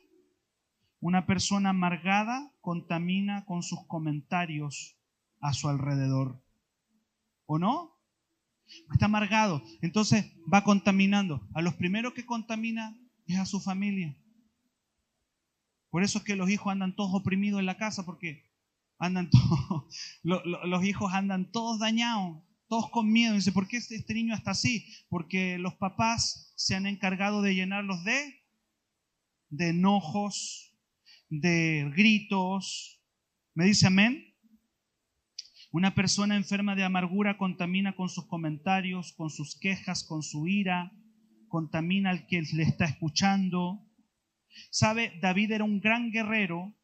[1.01, 5.00] una persona amargada contamina con sus comentarios
[5.41, 6.43] a su alrededor.
[7.47, 7.99] ¿O no?
[8.93, 9.63] Está amargado.
[9.83, 11.47] Entonces va contaminando.
[11.55, 14.17] A los primeros que contamina es a su familia.
[15.91, 18.49] Por eso es que los hijos andan todos oprimidos en la casa, porque
[18.99, 19.87] andan todos,
[20.23, 23.35] los, hijos andan todos dañados, todos con miedo.
[23.35, 24.87] Dice, ¿por qué este, este niño está así?
[25.09, 28.45] Porque los papás se han encargado de llenarlos de,
[29.49, 30.77] de enojos,
[31.29, 33.03] de gritos.
[33.55, 34.30] ¿Me dice amén?
[35.73, 40.91] Una persona enferma de amargura contamina con sus comentarios, con sus quejas, con su ira,
[41.47, 43.87] contamina al que le está escuchando.
[44.73, 46.75] Sabe, David era un gran guerrero,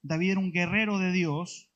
[0.00, 1.70] David era un guerrero de Dios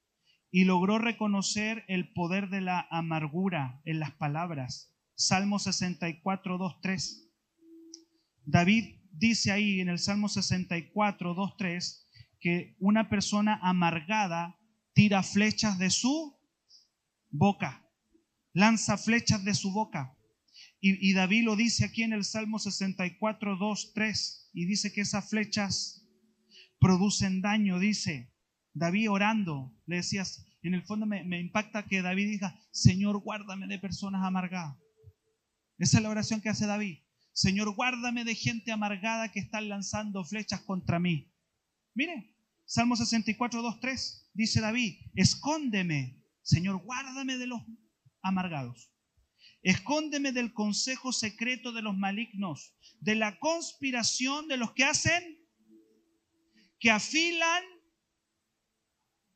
[0.51, 4.97] y logró reconocer el poder de la amargura en las palabras.
[5.17, 7.31] Salmo 64, 2, 3.
[8.47, 12.07] David dice ahí en el Salmo 64, 2, 3
[12.41, 14.59] que una persona amargada
[14.97, 16.41] tira flechas de su
[17.31, 17.87] boca,
[18.55, 20.17] lanza flechas de su boca.
[20.81, 25.29] Y, David lo dice aquí en el Salmo 64, 2, 3, y dice que esas
[25.29, 26.07] flechas
[26.79, 28.33] producen daño, dice
[28.73, 33.79] David orando, le decías, en el fondo me, impacta que David diga, Señor, guárdame de
[33.79, 34.79] personas amargadas.
[35.79, 37.01] Esa es la oración que hace David.
[37.33, 41.31] Señor, guárdame de gente amargada que están lanzando flechas contra mí.
[41.95, 47.63] Mire, Salmo 64, 2, 3, dice David, escóndeme, Señor, guárdame de los
[48.23, 48.93] amargados.
[49.63, 55.25] Escóndeme del consejo secreto de los malignos, de la conspiración de los que hacen,
[56.79, 57.65] que afilan.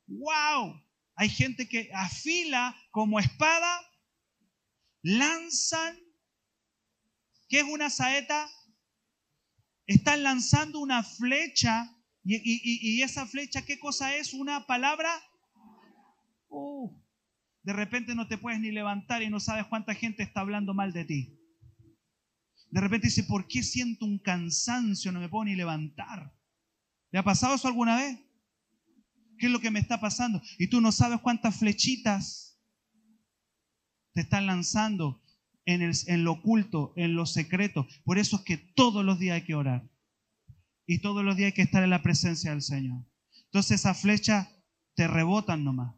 [0.07, 0.87] ¡Wow!
[1.17, 3.81] Hay gente que afila como espada,
[5.03, 5.99] lanzan.
[7.49, 8.49] ¿Qué es una saeta?
[9.87, 14.35] Están lanzando una flecha Y, esa flecha, ¿qué cosa es?
[14.35, 15.11] Una palabra.
[16.49, 16.91] Uh,
[17.63, 20.93] de repente no te puedes ni levantar y no sabes cuánta gente está hablando mal
[20.93, 21.39] de ti.
[22.71, 25.13] De repente dice, ¿por qué siento un cansancio?
[25.13, 26.33] No me puedo ni levantar.
[27.11, 28.19] ¿Le ha pasado eso alguna vez?
[29.39, 30.41] ¿Qué es lo que me está pasando?
[30.59, 32.61] Y tú no sabes cuántas flechitas
[34.13, 35.23] te están lanzando
[35.65, 37.89] en, el, en lo oculto, en lo secreto.
[38.05, 39.89] Por eso es que todos los días hay que orar.
[40.91, 43.07] Y todos los días hay que estar en la presencia del Señor.
[43.45, 44.49] Entonces esas flechas
[44.97, 45.95] te rebotan nomás.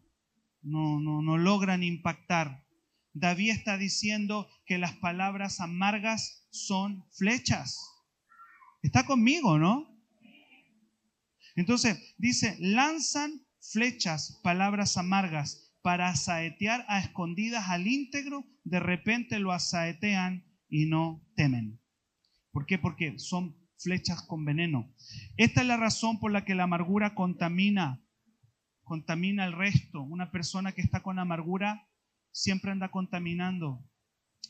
[0.60, 2.66] No, no, no logran impactar.
[3.14, 7.80] David está diciendo que las palabras amargas son flechas.
[8.82, 9.98] Está conmigo, ¿no?
[11.56, 19.52] Entonces dice, lanzan flechas, palabras amargas, para asaetear a escondidas al íntegro, de repente lo
[19.52, 21.80] asaetean y no temen.
[22.50, 22.76] ¿Por qué?
[22.78, 24.92] Porque son flechas con veneno.
[25.36, 28.02] Esta es la razón por la que la amargura contamina,
[28.82, 30.02] contamina el resto.
[30.02, 31.88] Una persona que está con amargura
[32.30, 33.84] siempre anda contaminando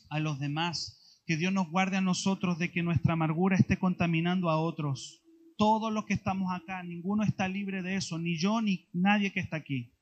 [0.09, 1.21] a los demás.
[1.25, 5.21] Que Dios nos guarde a nosotros de que nuestra amargura esté contaminando a otros.
[5.57, 9.39] Todos los que estamos acá, ninguno está libre de eso, ni yo ni nadie que
[9.39, 9.93] está aquí.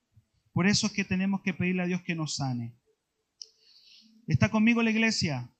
[0.54, 2.76] Por eso es que tenemos que pedirle a Dios que nos sane.
[4.28, 5.54] ¿Está conmigo la iglesia?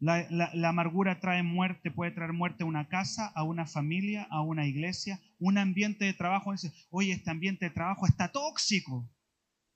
[0.00, 4.66] La, amargura trae muerte, puede traer muerte a una casa, a una familia, a una
[4.66, 6.52] iglesia, un ambiente de trabajo.
[6.52, 9.08] Dice, oye, este ambiente de trabajo está tóxico.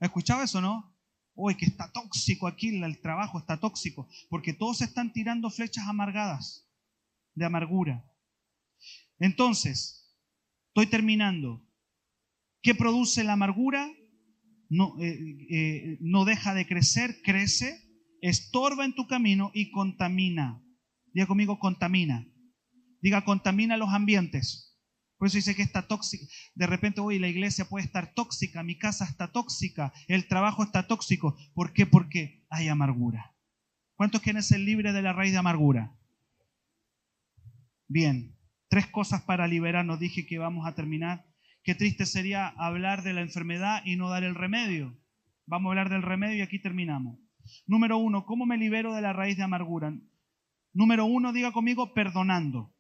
[0.01, 0.95] ¿Ha escuchado eso, no?
[1.35, 6.69] Oye, que está tóxico aquí, el trabajo está tóxico, porque todos están tirando flechas amargadas,
[7.35, 8.05] de amargura.
[9.19, 10.15] Entonces,
[10.69, 11.65] estoy terminando.
[12.61, 13.89] ¿Qué produce la amargura?
[14.69, 17.88] No, eh, eh, no deja de crecer, crece,
[18.21, 20.63] estorba en tu camino y contamina.
[21.13, 22.27] Diga conmigo, contamina.
[23.01, 24.77] Diga, contamina los ambientes.
[25.17, 26.25] Por eso dice que está tóxica.
[26.55, 30.87] De repente, hoy la iglesia puede estar tóxica, mi casa está tóxica, el trabajo está
[30.87, 31.37] tóxico.
[31.55, 31.87] ¿Por qué?
[31.87, 33.35] Porque hay amargura.
[33.95, 35.97] ¿Cuántos quieren ser libres de la raíz de amargura?
[37.89, 38.37] Bien,
[38.69, 39.99] tres cosas para liberarnos.
[39.99, 41.29] Dije que vamos a terminar
[41.69, 44.99] Qué triste sería hablar de la enfermedad y no dar el remedio.
[45.45, 47.19] Vamos a hablar del remedio y aquí terminamos.
[47.67, 49.93] Número uno, ¿cómo me libero de la raíz de amargura?
[50.73, 52.75] Número uno, diga conmigo, perdonando.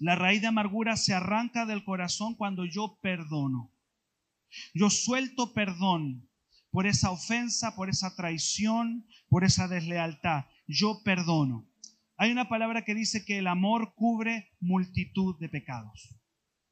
[0.00, 3.72] La raíz de amargura se arranca del corazón cuando yo perdono.
[4.74, 6.28] Yo suelto perdón
[6.70, 10.44] por esa ofensa, por esa traición, por esa deslealtad.
[10.66, 11.68] Yo perdono.
[12.16, 16.14] Hay una palabra que dice que el amor cubre multitud de pecados.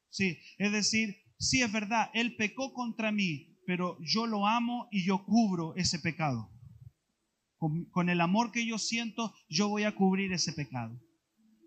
[0.08, 5.04] Sí, es decir, sí es verdad, Él pecó contra mí, pero yo lo amo y
[5.04, 6.50] yo cubro ese pecado.
[7.58, 11.00] Con, el amor que yo siento, yo voy a cubrir ese pecado.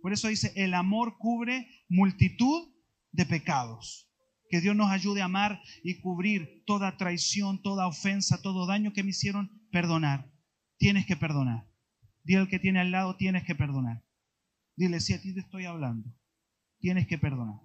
[0.02, 2.73] Por eso dice, el amor cubre multitud
[3.12, 4.08] de pecados.
[4.49, 9.04] Que Dios nos ayude a amar y cubrir toda traición, toda ofensa, todo daño que
[9.04, 10.32] me hicieron, perdonar.
[10.78, 11.67] Tienes que perdonar.
[12.23, 14.04] Dile al que tiene al lado, tienes que perdonar.
[14.75, 16.10] Dile, si a ti te estoy hablando,
[16.80, 17.60] tienes que perdonar.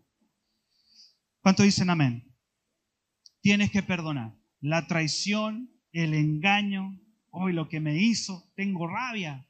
[1.41, 2.35] ¿Cuánto dicen amén?
[3.41, 4.35] Tienes que perdonar.
[4.61, 6.99] La traición, el engaño,
[7.35, 9.47] hoy lo que me hizo, tengo rabia.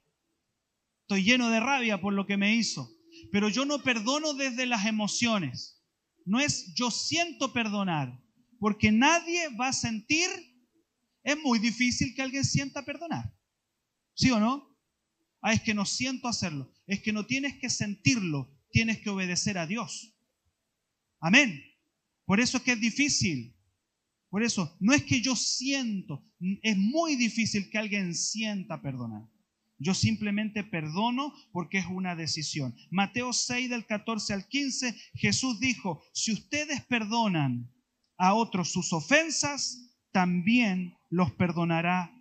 [1.01, 2.91] Estoy lleno de rabia por lo que me hizo.
[3.31, 5.83] Pero yo no perdono desde las emociones.
[6.25, 8.19] No es yo siento perdonar,
[8.59, 10.27] porque nadie va a sentir,
[11.23, 13.31] es muy difícil que alguien sienta perdonar.
[14.15, 14.75] ¿Sí o no?
[15.41, 16.73] Ah, es que no siento hacerlo.
[16.87, 20.15] Es que no tienes que sentirlo, tienes que obedecer a Dios.
[21.19, 21.63] Amén.
[22.25, 23.54] Por eso es que es difícil.
[24.35, 26.21] Por eso, no es que yo siento,
[26.61, 29.21] es muy difícil que alguien sienta perdonar.
[29.77, 32.75] Yo simplemente perdono porque es una decisión.
[32.91, 37.71] Mateo 6 del 14 al 15, Jesús dijo, si ustedes perdonan
[38.17, 42.13] a otros sus ofensas, también los perdonará,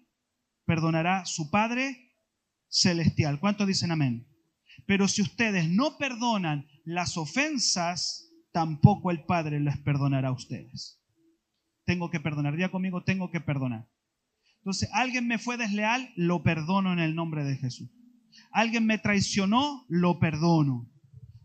[0.66, 2.12] perdonará su Padre
[2.68, 3.40] celestial.
[3.40, 4.24] ¿Cuántos dicen amén?
[4.86, 11.00] Pero si ustedes no perdonan las ofensas tampoco el Padre les perdonará a ustedes.
[11.84, 12.56] Tengo que perdonar.
[12.56, 13.88] Día conmigo, tengo que perdonar.
[14.58, 17.90] Entonces, alguien me fue desleal, lo perdono en el nombre de Jesús.
[18.50, 20.90] Alguien me traicionó, lo perdono.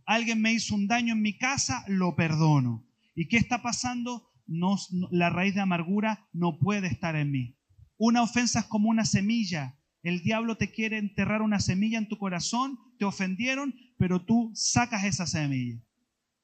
[0.06, 2.88] Alguien me hizo un daño en mi casa, lo perdono.
[3.16, 4.32] ¿Y qué está pasando?
[4.48, 4.78] No,
[5.12, 7.58] la raíz de amargura no puede estar en mí.
[7.98, 9.78] Una ofensa es como una semilla.
[10.02, 15.04] El diablo te quiere enterrar una semilla en tu corazón, te ofendieron, pero tú sacas
[15.04, 15.80] esa semilla.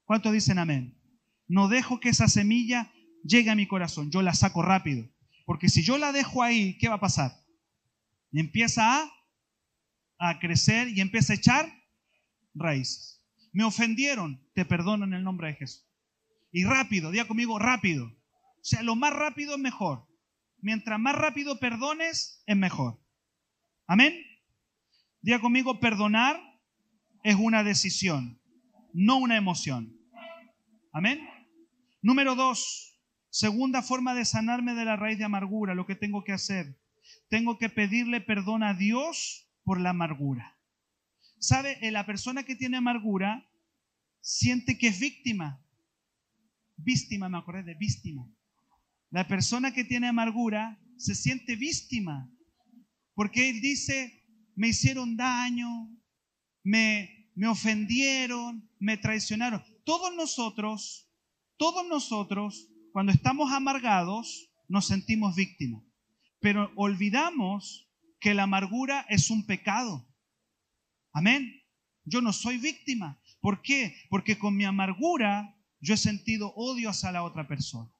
[0.03, 0.99] ¿Cuántos dicen amén?
[1.47, 2.91] No dejo que esa semilla
[3.26, 5.07] llegue a mi corazón, yo la saco rápido.
[5.45, 7.32] Porque si yo la dejo ahí, ¿qué va a pasar?
[8.32, 9.11] Empieza a,
[10.17, 11.86] a crecer y empieza a echar
[12.53, 13.21] raíces.
[13.51, 15.86] me ofendieron, te perdono en el nombre de Jesús.
[16.51, 18.05] Y rápido, diga conmigo, rápido.
[18.05, 20.07] O sea, lo más rápido es mejor.
[20.61, 22.99] Mientras más rápido perdones, es mejor.
[23.88, 24.15] Amén.
[25.21, 26.41] Diga conmigo, perdonar
[27.23, 28.39] es una decisión,
[28.93, 29.97] no una emoción.
[30.91, 31.28] Amén.
[32.01, 32.95] Número dos,
[33.36, 36.79] segunda forma de sanarme de la raíz de amargura, lo que tengo que hacer.
[37.27, 40.57] Tengo que pedirle perdón a Dios por la amargura.
[41.39, 41.77] ¿Sabe?
[41.81, 43.45] Eh, la persona que tiene amargura
[44.21, 45.61] siente que es víctima.
[46.77, 48.25] Víctima, me acordé de víctima.
[49.09, 52.31] La persona que tiene amargura se siente víctima.
[53.15, 54.23] Porque él dice,
[54.55, 55.93] me hicieron daño,
[56.63, 59.61] me, me ofendieron, me traicionaron.
[59.83, 61.11] Todos nosotros,
[61.57, 65.84] todos nosotros, cuando estamos amargados, nos sentimos víctimas.
[66.39, 67.89] Pero olvidamos
[68.22, 70.08] que la amargura es un pecado.
[71.12, 71.62] Amén.
[72.06, 73.20] Yo no soy víctima.
[73.41, 73.98] ¿Por qué?
[74.10, 77.91] Porque con mi amargura yo he sentido odio hacia la otra persona.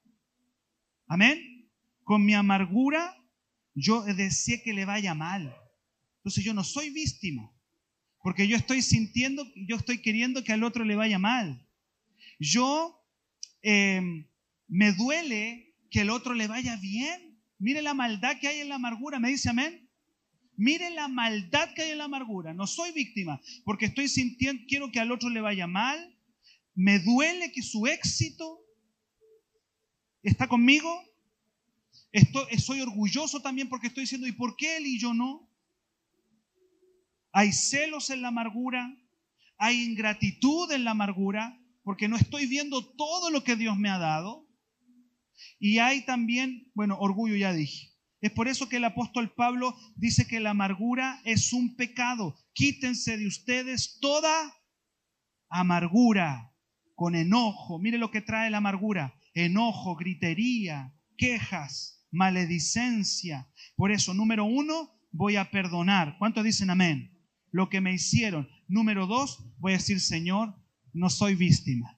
[1.08, 1.68] Amén.
[2.02, 3.14] Con mi amargura
[3.74, 5.54] yo deseé que le vaya mal.
[6.20, 7.52] Entonces yo no soy víctima.
[8.22, 11.68] Porque yo estoy sintiendo, yo estoy queriendo que al otro le vaya mal.
[12.38, 12.98] Yo
[13.60, 14.26] em,
[14.68, 17.38] me duele que el otro le vaya bien.
[17.58, 19.18] Mire la maldad que hay en la amargura.
[19.18, 19.88] ¿Me dice amén?
[20.56, 22.54] Mire la maldad que hay en la amargura.
[22.54, 26.14] No soy víctima porque estoy sintiendo, quiero que al otro le vaya mal.
[26.74, 28.60] Me duele que su éxito
[30.22, 31.02] está conmigo.
[32.12, 35.48] Estoy, soy orgulloso también porque estoy diciendo, ¿y por qué él y yo no?
[37.32, 38.96] Hay celos en la amargura,
[39.58, 43.98] hay ingratitud en la amargura, porque no estoy viendo todo lo que Dios me ha
[43.98, 44.45] dado.
[45.58, 47.92] Y hay también, bueno, orgullo ya dije.
[48.20, 52.36] Es por eso que el apóstol Pablo dice que la amargura es un pecado.
[52.54, 54.54] Quítense de ustedes toda
[55.48, 56.52] amargura
[56.94, 57.78] con enojo.
[57.78, 59.14] Mire lo que trae la amargura.
[59.34, 63.48] Enojo, gritería, quejas, maledicencia.
[63.76, 66.16] Por eso, número uno, voy a perdonar.
[66.18, 67.12] ¿Cuántos dicen amén?
[67.50, 68.48] Lo que me hicieron.
[68.66, 70.54] Número dos, voy a decir, Señor,
[70.92, 71.95] no soy víctima.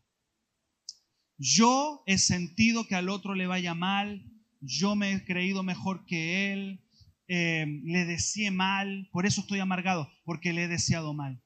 [1.38, 4.24] Yo he sentido que al otro le vaya mal,
[4.60, 6.84] yo me he creído mejor que él,
[7.28, 11.40] eh, le deseé mal, por eso estoy amargado, porque le he deseado mal.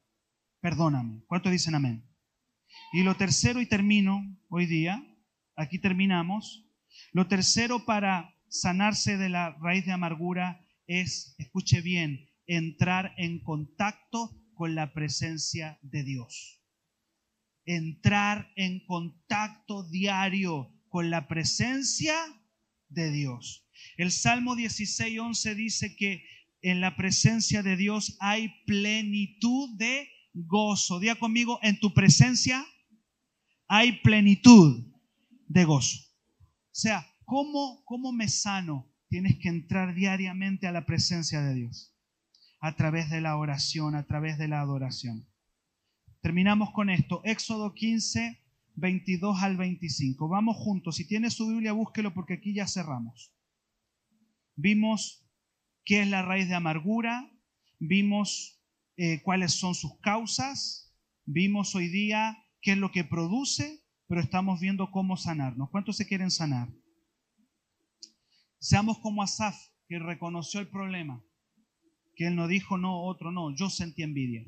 [0.61, 1.23] Perdóname.
[1.27, 2.09] ¿Cuántos dicen amén?
[2.93, 5.05] Y lo tercero, y termino hoy día,
[5.57, 6.65] aquí terminamos,
[7.13, 14.31] lo tercero para sanarse de la raíz de amargura es, escuche bien, entrar en contacto
[14.55, 16.62] con la presencia de Dios.
[17.65, 22.15] Entrar en contacto diario con la presencia
[22.89, 23.67] de Dios.
[23.97, 26.25] El Salmo 16, 11 dice que
[26.61, 31.01] en la presencia de Dios hay plenitud de gozo.
[31.01, 32.65] Día conmigo, en tu presencia
[33.69, 34.87] hay plenitud
[35.49, 35.99] de gozo.
[35.99, 38.91] O sea, ¿cómo, ¿cómo me sano?
[39.09, 41.95] Tienes que entrar diariamente a la presencia de Dios.
[42.61, 45.27] A través de la oración, a través de la adoración.
[46.23, 47.21] Terminamos con esto.
[47.25, 48.41] Éxodo 15,
[48.77, 50.29] 22 al 25.
[50.29, 50.95] Vamos juntos.
[50.95, 53.35] Si tiene su Biblia, búsquelo porque aquí ya cerramos.
[54.55, 55.27] Vimos
[55.85, 57.29] qué es la raíz de amargura.
[57.81, 58.63] Vimos
[58.97, 60.95] eh, cuáles son sus causas.
[61.25, 65.71] Vimos hoy día qué es lo que produce, pero estamos viendo cómo sanarnos.
[65.71, 66.69] ¿Cuántos se quieren sanar?
[68.61, 69.57] Seamos como Asaf,
[69.89, 71.21] que reconoció el problema,
[72.15, 74.47] que él no dijo no, otro no, yo sentí envidia.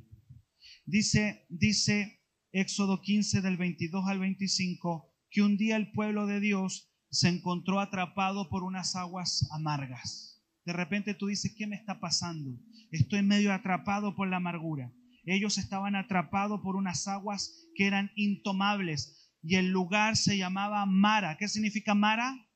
[0.87, 2.21] Dice, dice
[2.53, 7.81] Éxodo 15 del 22 al 25, que un día el pueblo de Dios se encontró
[7.81, 10.43] atrapado por unas aguas amargas.
[10.65, 12.59] De repente tú dices, ¿qué me está pasando?
[12.91, 14.93] Estoy medio atrapado por la amargura.
[15.25, 21.37] Ellos estaban atrapados por unas aguas que eran intomables y el lugar se llamaba Mara.
[21.39, 22.47] ¿Qué significa Mara?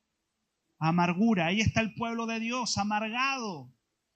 [0.77, 1.47] Amargura.
[1.47, 3.75] Ahí está el pueblo de Dios, amargado.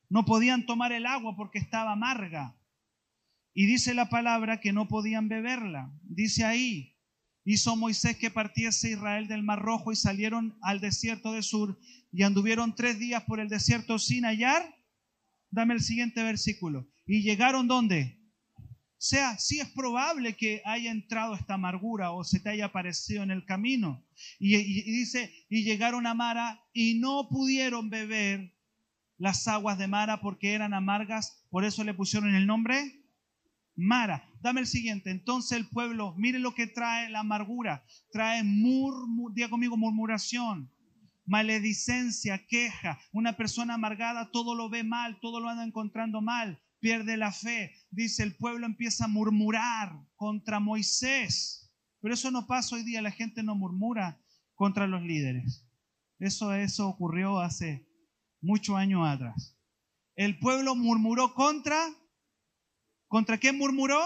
[0.10, 2.56] No podían tomar el agua porque estaba amarga.
[3.54, 5.92] Y dice la palabra que no podían beberla.
[6.02, 6.96] Dice ahí,
[7.46, 11.80] hizo Moisés que partiese Israel del Mar Rojo y salieron al desierto de Sur
[12.12, 14.76] y anduvieron tres días por el desierto sin hallar.
[15.52, 16.88] Dame el siguiente versículo.
[17.06, 18.18] ¿Y llegaron dónde?
[18.58, 23.22] O sea, sí es probable que haya entrado esta amargura o se te haya aparecido
[23.22, 24.04] en el camino.
[24.40, 28.56] Y, y dice, y llegaron a Mara y no pudieron beber
[29.18, 33.03] las aguas de Mara porque eran amargas, por eso le pusieron el nombre
[33.76, 34.30] Mara.
[34.42, 35.10] Dame el siguiente.
[35.10, 37.84] Entonces el pueblo, mire lo que trae la amargura.
[38.12, 40.72] Trae murmur, conmigo, murmuración,
[41.26, 43.00] maledicencia, queja.
[43.12, 46.62] Una persona amargada todo lo ve mal, todo lo anda encontrando mal.
[46.80, 47.72] pierde la fe.
[47.92, 51.72] Dice, el pueblo empieza a murmurar contra Moisés.
[52.02, 54.22] Pero eso no pasa hoy día, la gente no murmura
[54.56, 55.66] contra los líderes.
[56.20, 57.88] Eso, eso ocurrió hace
[58.42, 59.58] muchos años atrás.
[60.16, 61.78] El pueblo murmuró contra,
[63.14, 64.02] ¿contra qué murmuró?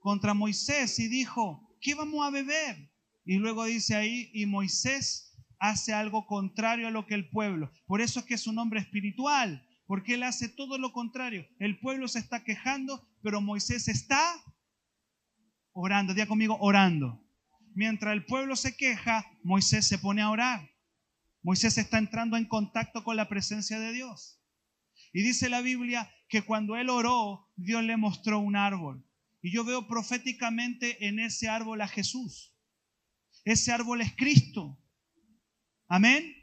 [0.00, 2.92] Contra Moisés y dijo, ¿qué vamos a beber?
[3.24, 7.72] Y luego dice ahí, y Moisés hace algo contrario a lo que el pueblo.
[7.86, 11.46] Por eso es que es un hombre espiritual, porque él hace todo lo contrario.
[11.58, 14.44] El pueblo se está quejando, pero Moisés está
[15.72, 16.12] orando.
[16.12, 17.24] Día conmigo, orando.
[17.74, 20.70] Mientras el pueblo se queja, Moisés se pone a orar.
[21.42, 24.38] Moisés está entrando en contacto con la presencia de Dios.
[25.16, 29.02] Y dice la Biblia que cuando él oró, Dios le mostró un árbol.
[29.40, 32.54] Y yo veo proféticamente en ese árbol a Jesús.
[33.42, 34.78] Ese árbol es Cristo.
[35.88, 36.34] Amén.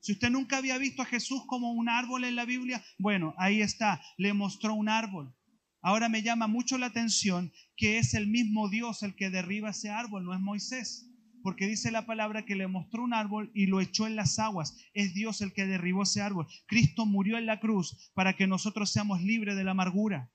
[0.00, 3.62] Si usted nunca había visto a Jesús como un árbol en la Biblia, bueno, ahí
[3.62, 5.34] está, le mostró un árbol.
[5.80, 9.88] Ahora me llama mucho la atención que es el mismo Dios el que derriba ese
[9.88, 11.10] árbol, no es Moisés.
[11.42, 14.76] Porque dice la palabra que le mostró un árbol y lo echó en las aguas.
[14.92, 16.46] Es Dios el que derribó ese árbol.
[16.66, 20.30] Cristo murió en la cruz para que nosotros seamos libres de la amargura.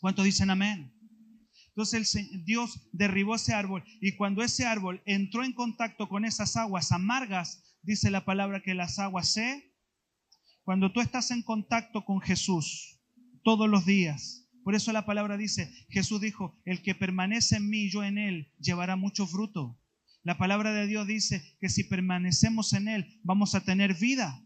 [0.00, 0.94] ¿Cuántos dicen amén?
[1.68, 6.90] Entonces Dios derribó ese árbol y cuando ese árbol entró en contacto con esas aguas
[6.90, 9.72] amargas, dice la palabra que las aguas se...
[10.64, 13.00] Cuando tú estás en contacto con Jesús
[13.42, 17.88] todos los días, por eso la palabra dice, Jesús dijo, el que permanece en mí
[17.88, 19.80] yo en él, llevará mucho fruto.
[20.22, 24.44] La palabra de Dios dice que si permanecemos en él, vamos a tener vida.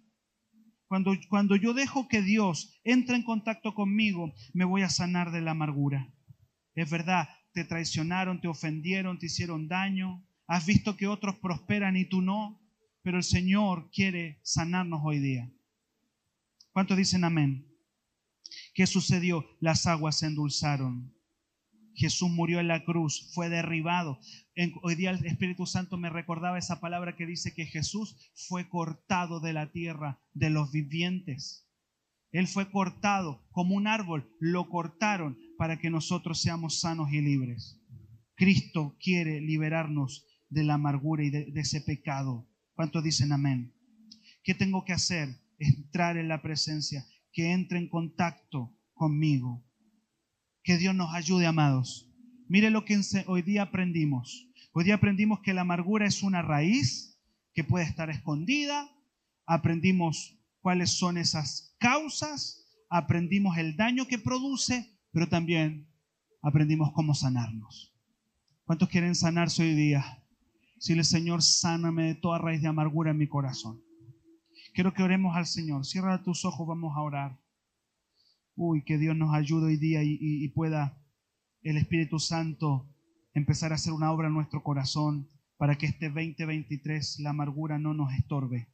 [0.87, 5.41] Cuando, cuando yo dejo que Dios entre en contacto conmigo, me voy a sanar de
[5.41, 6.09] la amargura.
[6.77, 10.25] Es verdad, te traicionaron, te ofendieron, te hicieron daño.
[10.47, 12.63] Has visto que otros prosperan y tú no.
[13.03, 15.51] Pero el Señor quiere sanarnos hoy día.
[16.71, 17.72] ¿Cuántos dicen amén?
[18.75, 19.45] ¿Qué sucedió?
[19.61, 21.15] Las aguas se endulzaron.
[21.95, 24.19] Jesús murió en la cruz, fue derribado.
[24.83, 29.41] hoy día el Espíritu Santo me recordaba esa palabra que dice que Jesús fue cortado
[29.41, 31.69] de la tierra de los vivientes.
[32.31, 37.79] Él fue cortado como un árbol, lo cortaron para que nosotros seamos sanos y libres.
[38.35, 42.49] Cristo quiere liberarnos de la amargura y de, ese pecado.
[42.75, 43.75] ¿Cuántos dicen amén?
[44.43, 45.29] ¿Qué tengo que hacer?
[45.59, 49.65] Entrar en la presencia, que entre en contacto conmigo.
[50.63, 52.09] Que Dios nos ayude, amados.
[52.49, 54.49] Mire lo que hoy día aprendimos.
[54.73, 57.19] Hoy día aprendimos que la amargura es una raíz
[57.55, 58.91] que puede estar escondida.
[59.47, 65.89] Aprendimos cuáles son esas causas, aprendimos el daño que produce, pero también
[66.43, 67.93] aprendimos cómo sanarnos.
[68.65, 70.19] ¿Cuántos quieren sanarse hoy día?
[70.89, 73.83] el Señor, sáname de toda raíz de amargura en mi corazón.
[74.73, 75.85] Quiero que oremos al Señor.
[75.85, 77.39] Cierra tus ojos, vamos a orar.
[78.55, 80.99] Uy, que Dios nos ayude hoy día y, pueda
[81.63, 82.89] el Espíritu Santo
[83.35, 87.93] empezar a hacer una obra en nuestro corazón para que este 2023 la amargura no
[87.93, 88.69] nos estorbe.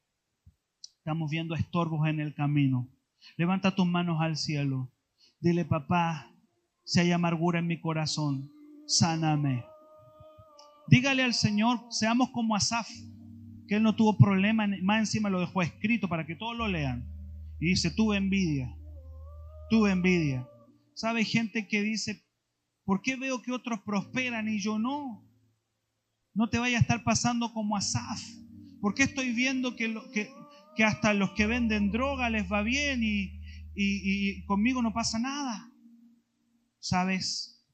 [0.99, 2.89] Estamos viendo estorbos en el camino.
[3.37, 4.93] Levanta tus manos al cielo.
[5.41, 6.33] Dile, papá,
[6.85, 8.53] si hay amargura en mi corazón,
[8.87, 9.65] sáname.
[10.87, 12.89] Dígale al Señor, seamos como Asaf,
[13.69, 17.07] que él no tuvo problema, más encima lo dejó escrito para que todos lo lean.
[17.61, 18.75] Y dice, tuve envidia,
[19.69, 20.49] tuve envidia.
[20.95, 22.25] ¿Sabe gente que dice,
[22.85, 25.23] ¿por qué veo que otros prosperan y yo no?
[26.35, 28.21] No te vaya a estar pasando como Asaf.
[28.81, 29.95] ¿Por qué estoy viendo que,
[30.75, 33.41] que, hasta los que venden droga les va bien y,
[33.75, 35.71] y, conmigo no pasa nada.
[36.81, 37.67] ¿Sabes?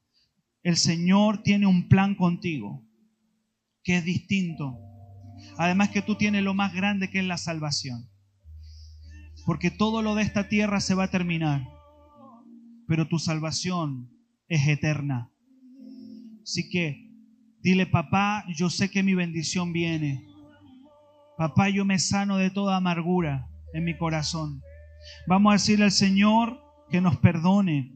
[0.61, 2.83] El Señor tiene un plan contigo
[3.83, 4.79] que es distinto.
[5.57, 8.09] Además que tú tienes lo más grande que es la salvación.
[9.45, 11.67] Porque todo lo de esta tierra se va a terminar.
[12.87, 14.09] Pero tu salvación
[14.47, 15.31] es eterna.
[16.43, 17.09] Así que
[17.61, 20.25] dile, papá, yo sé que mi bendición viene.
[21.37, 24.61] Papá, yo me sano de toda amargura en mi corazón.
[25.27, 27.95] Vamos a decirle al Señor que nos perdone.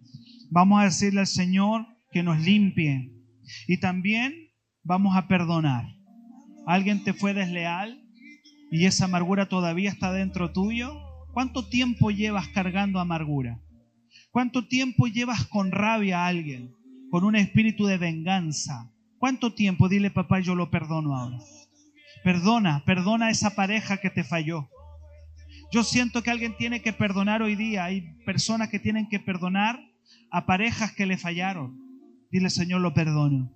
[0.50, 3.14] Vamos a decirle al Señor que nos limpie.
[3.68, 4.34] Y también
[4.84, 5.86] vamos a perdonar.
[6.70, 8.00] ¿Alguien te fue desleal
[8.70, 11.02] y esa amargura todavía está dentro tuyo?
[11.34, 13.60] ¿Cuánto tiempo llevas cargando amargura?
[14.30, 16.76] ¿Cuánto tiempo llevas con rabia a alguien?
[17.10, 18.94] Con un espíritu de venganza.
[19.18, 19.90] ¿Cuánto tiempo?
[19.90, 21.40] Dile, papá, yo lo perdono ahora.
[22.24, 24.70] Perdona, perdona a esa pareja que te falló.
[25.72, 27.86] Yo siento que alguien tiene que perdonar hoy día.
[27.86, 29.80] Hay personas que tienen que perdonar
[30.30, 31.80] a parejas que le fallaron.
[32.32, 33.52] Dile, Señor, lo perdono.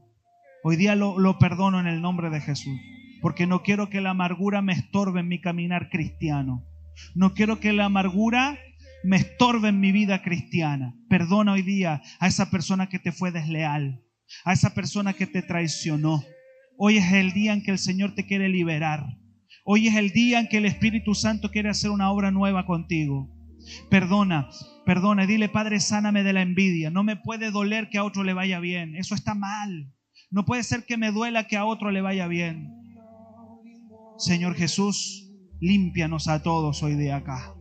[0.64, 2.80] Hoy día lo, lo perdono en el nombre de Jesús.
[3.24, 6.68] Porque no quiero que la amargura me estorbe en mi caminar cristiano.
[7.16, 8.60] No quiero que la amargura
[9.02, 10.94] me estorba en mi vida cristiana.
[11.08, 14.04] Perdona hoy día a esa persona que te fue desleal,
[14.44, 16.22] a esa persona que te traicionó.
[16.78, 19.06] Hoy es el día en que el Señor te quiere liberar.
[19.64, 23.34] Hoy es el día en que el Espíritu Santo quiere hacer una obra nueva contigo.
[23.90, 24.50] Perdona,
[24.86, 26.90] perdona, dile, Padre, sáname de la envidia.
[26.90, 28.98] No me puede doler que a otro le vaya bien.
[28.98, 29.94] Eso está mal.
[30.30, 32.83] No puede ser que me duela que a otro le vaya bien.
[34.18, 37.56] Señor Jesús, límpianos a todos hoy de acá.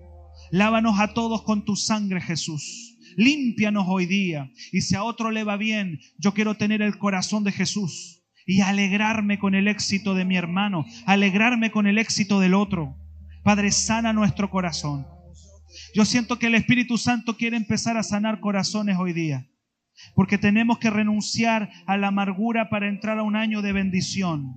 [0.50, 2.98] Lávanos a todos con tu sangre, Jesús.
[3.16, 4.50] Límpianos hoy día.
[4.70, 8.61] Y si a otro le va bien, yo quiero tener el corazón de Jesús y
[8.61, 12.96] alegrarme con el éxito de mi hermano, alegrarme con el éxito del otro.
[13.44, 15.07] Padre, sana nuestro corazón.
[15.94, 19.48] Yo siento que el Espíritu Santo quiere empezar a sanar corazones hoy día,
[20.14, 24.55] porque tenemos que renunciar a la amargura para entrar a un año de bendición.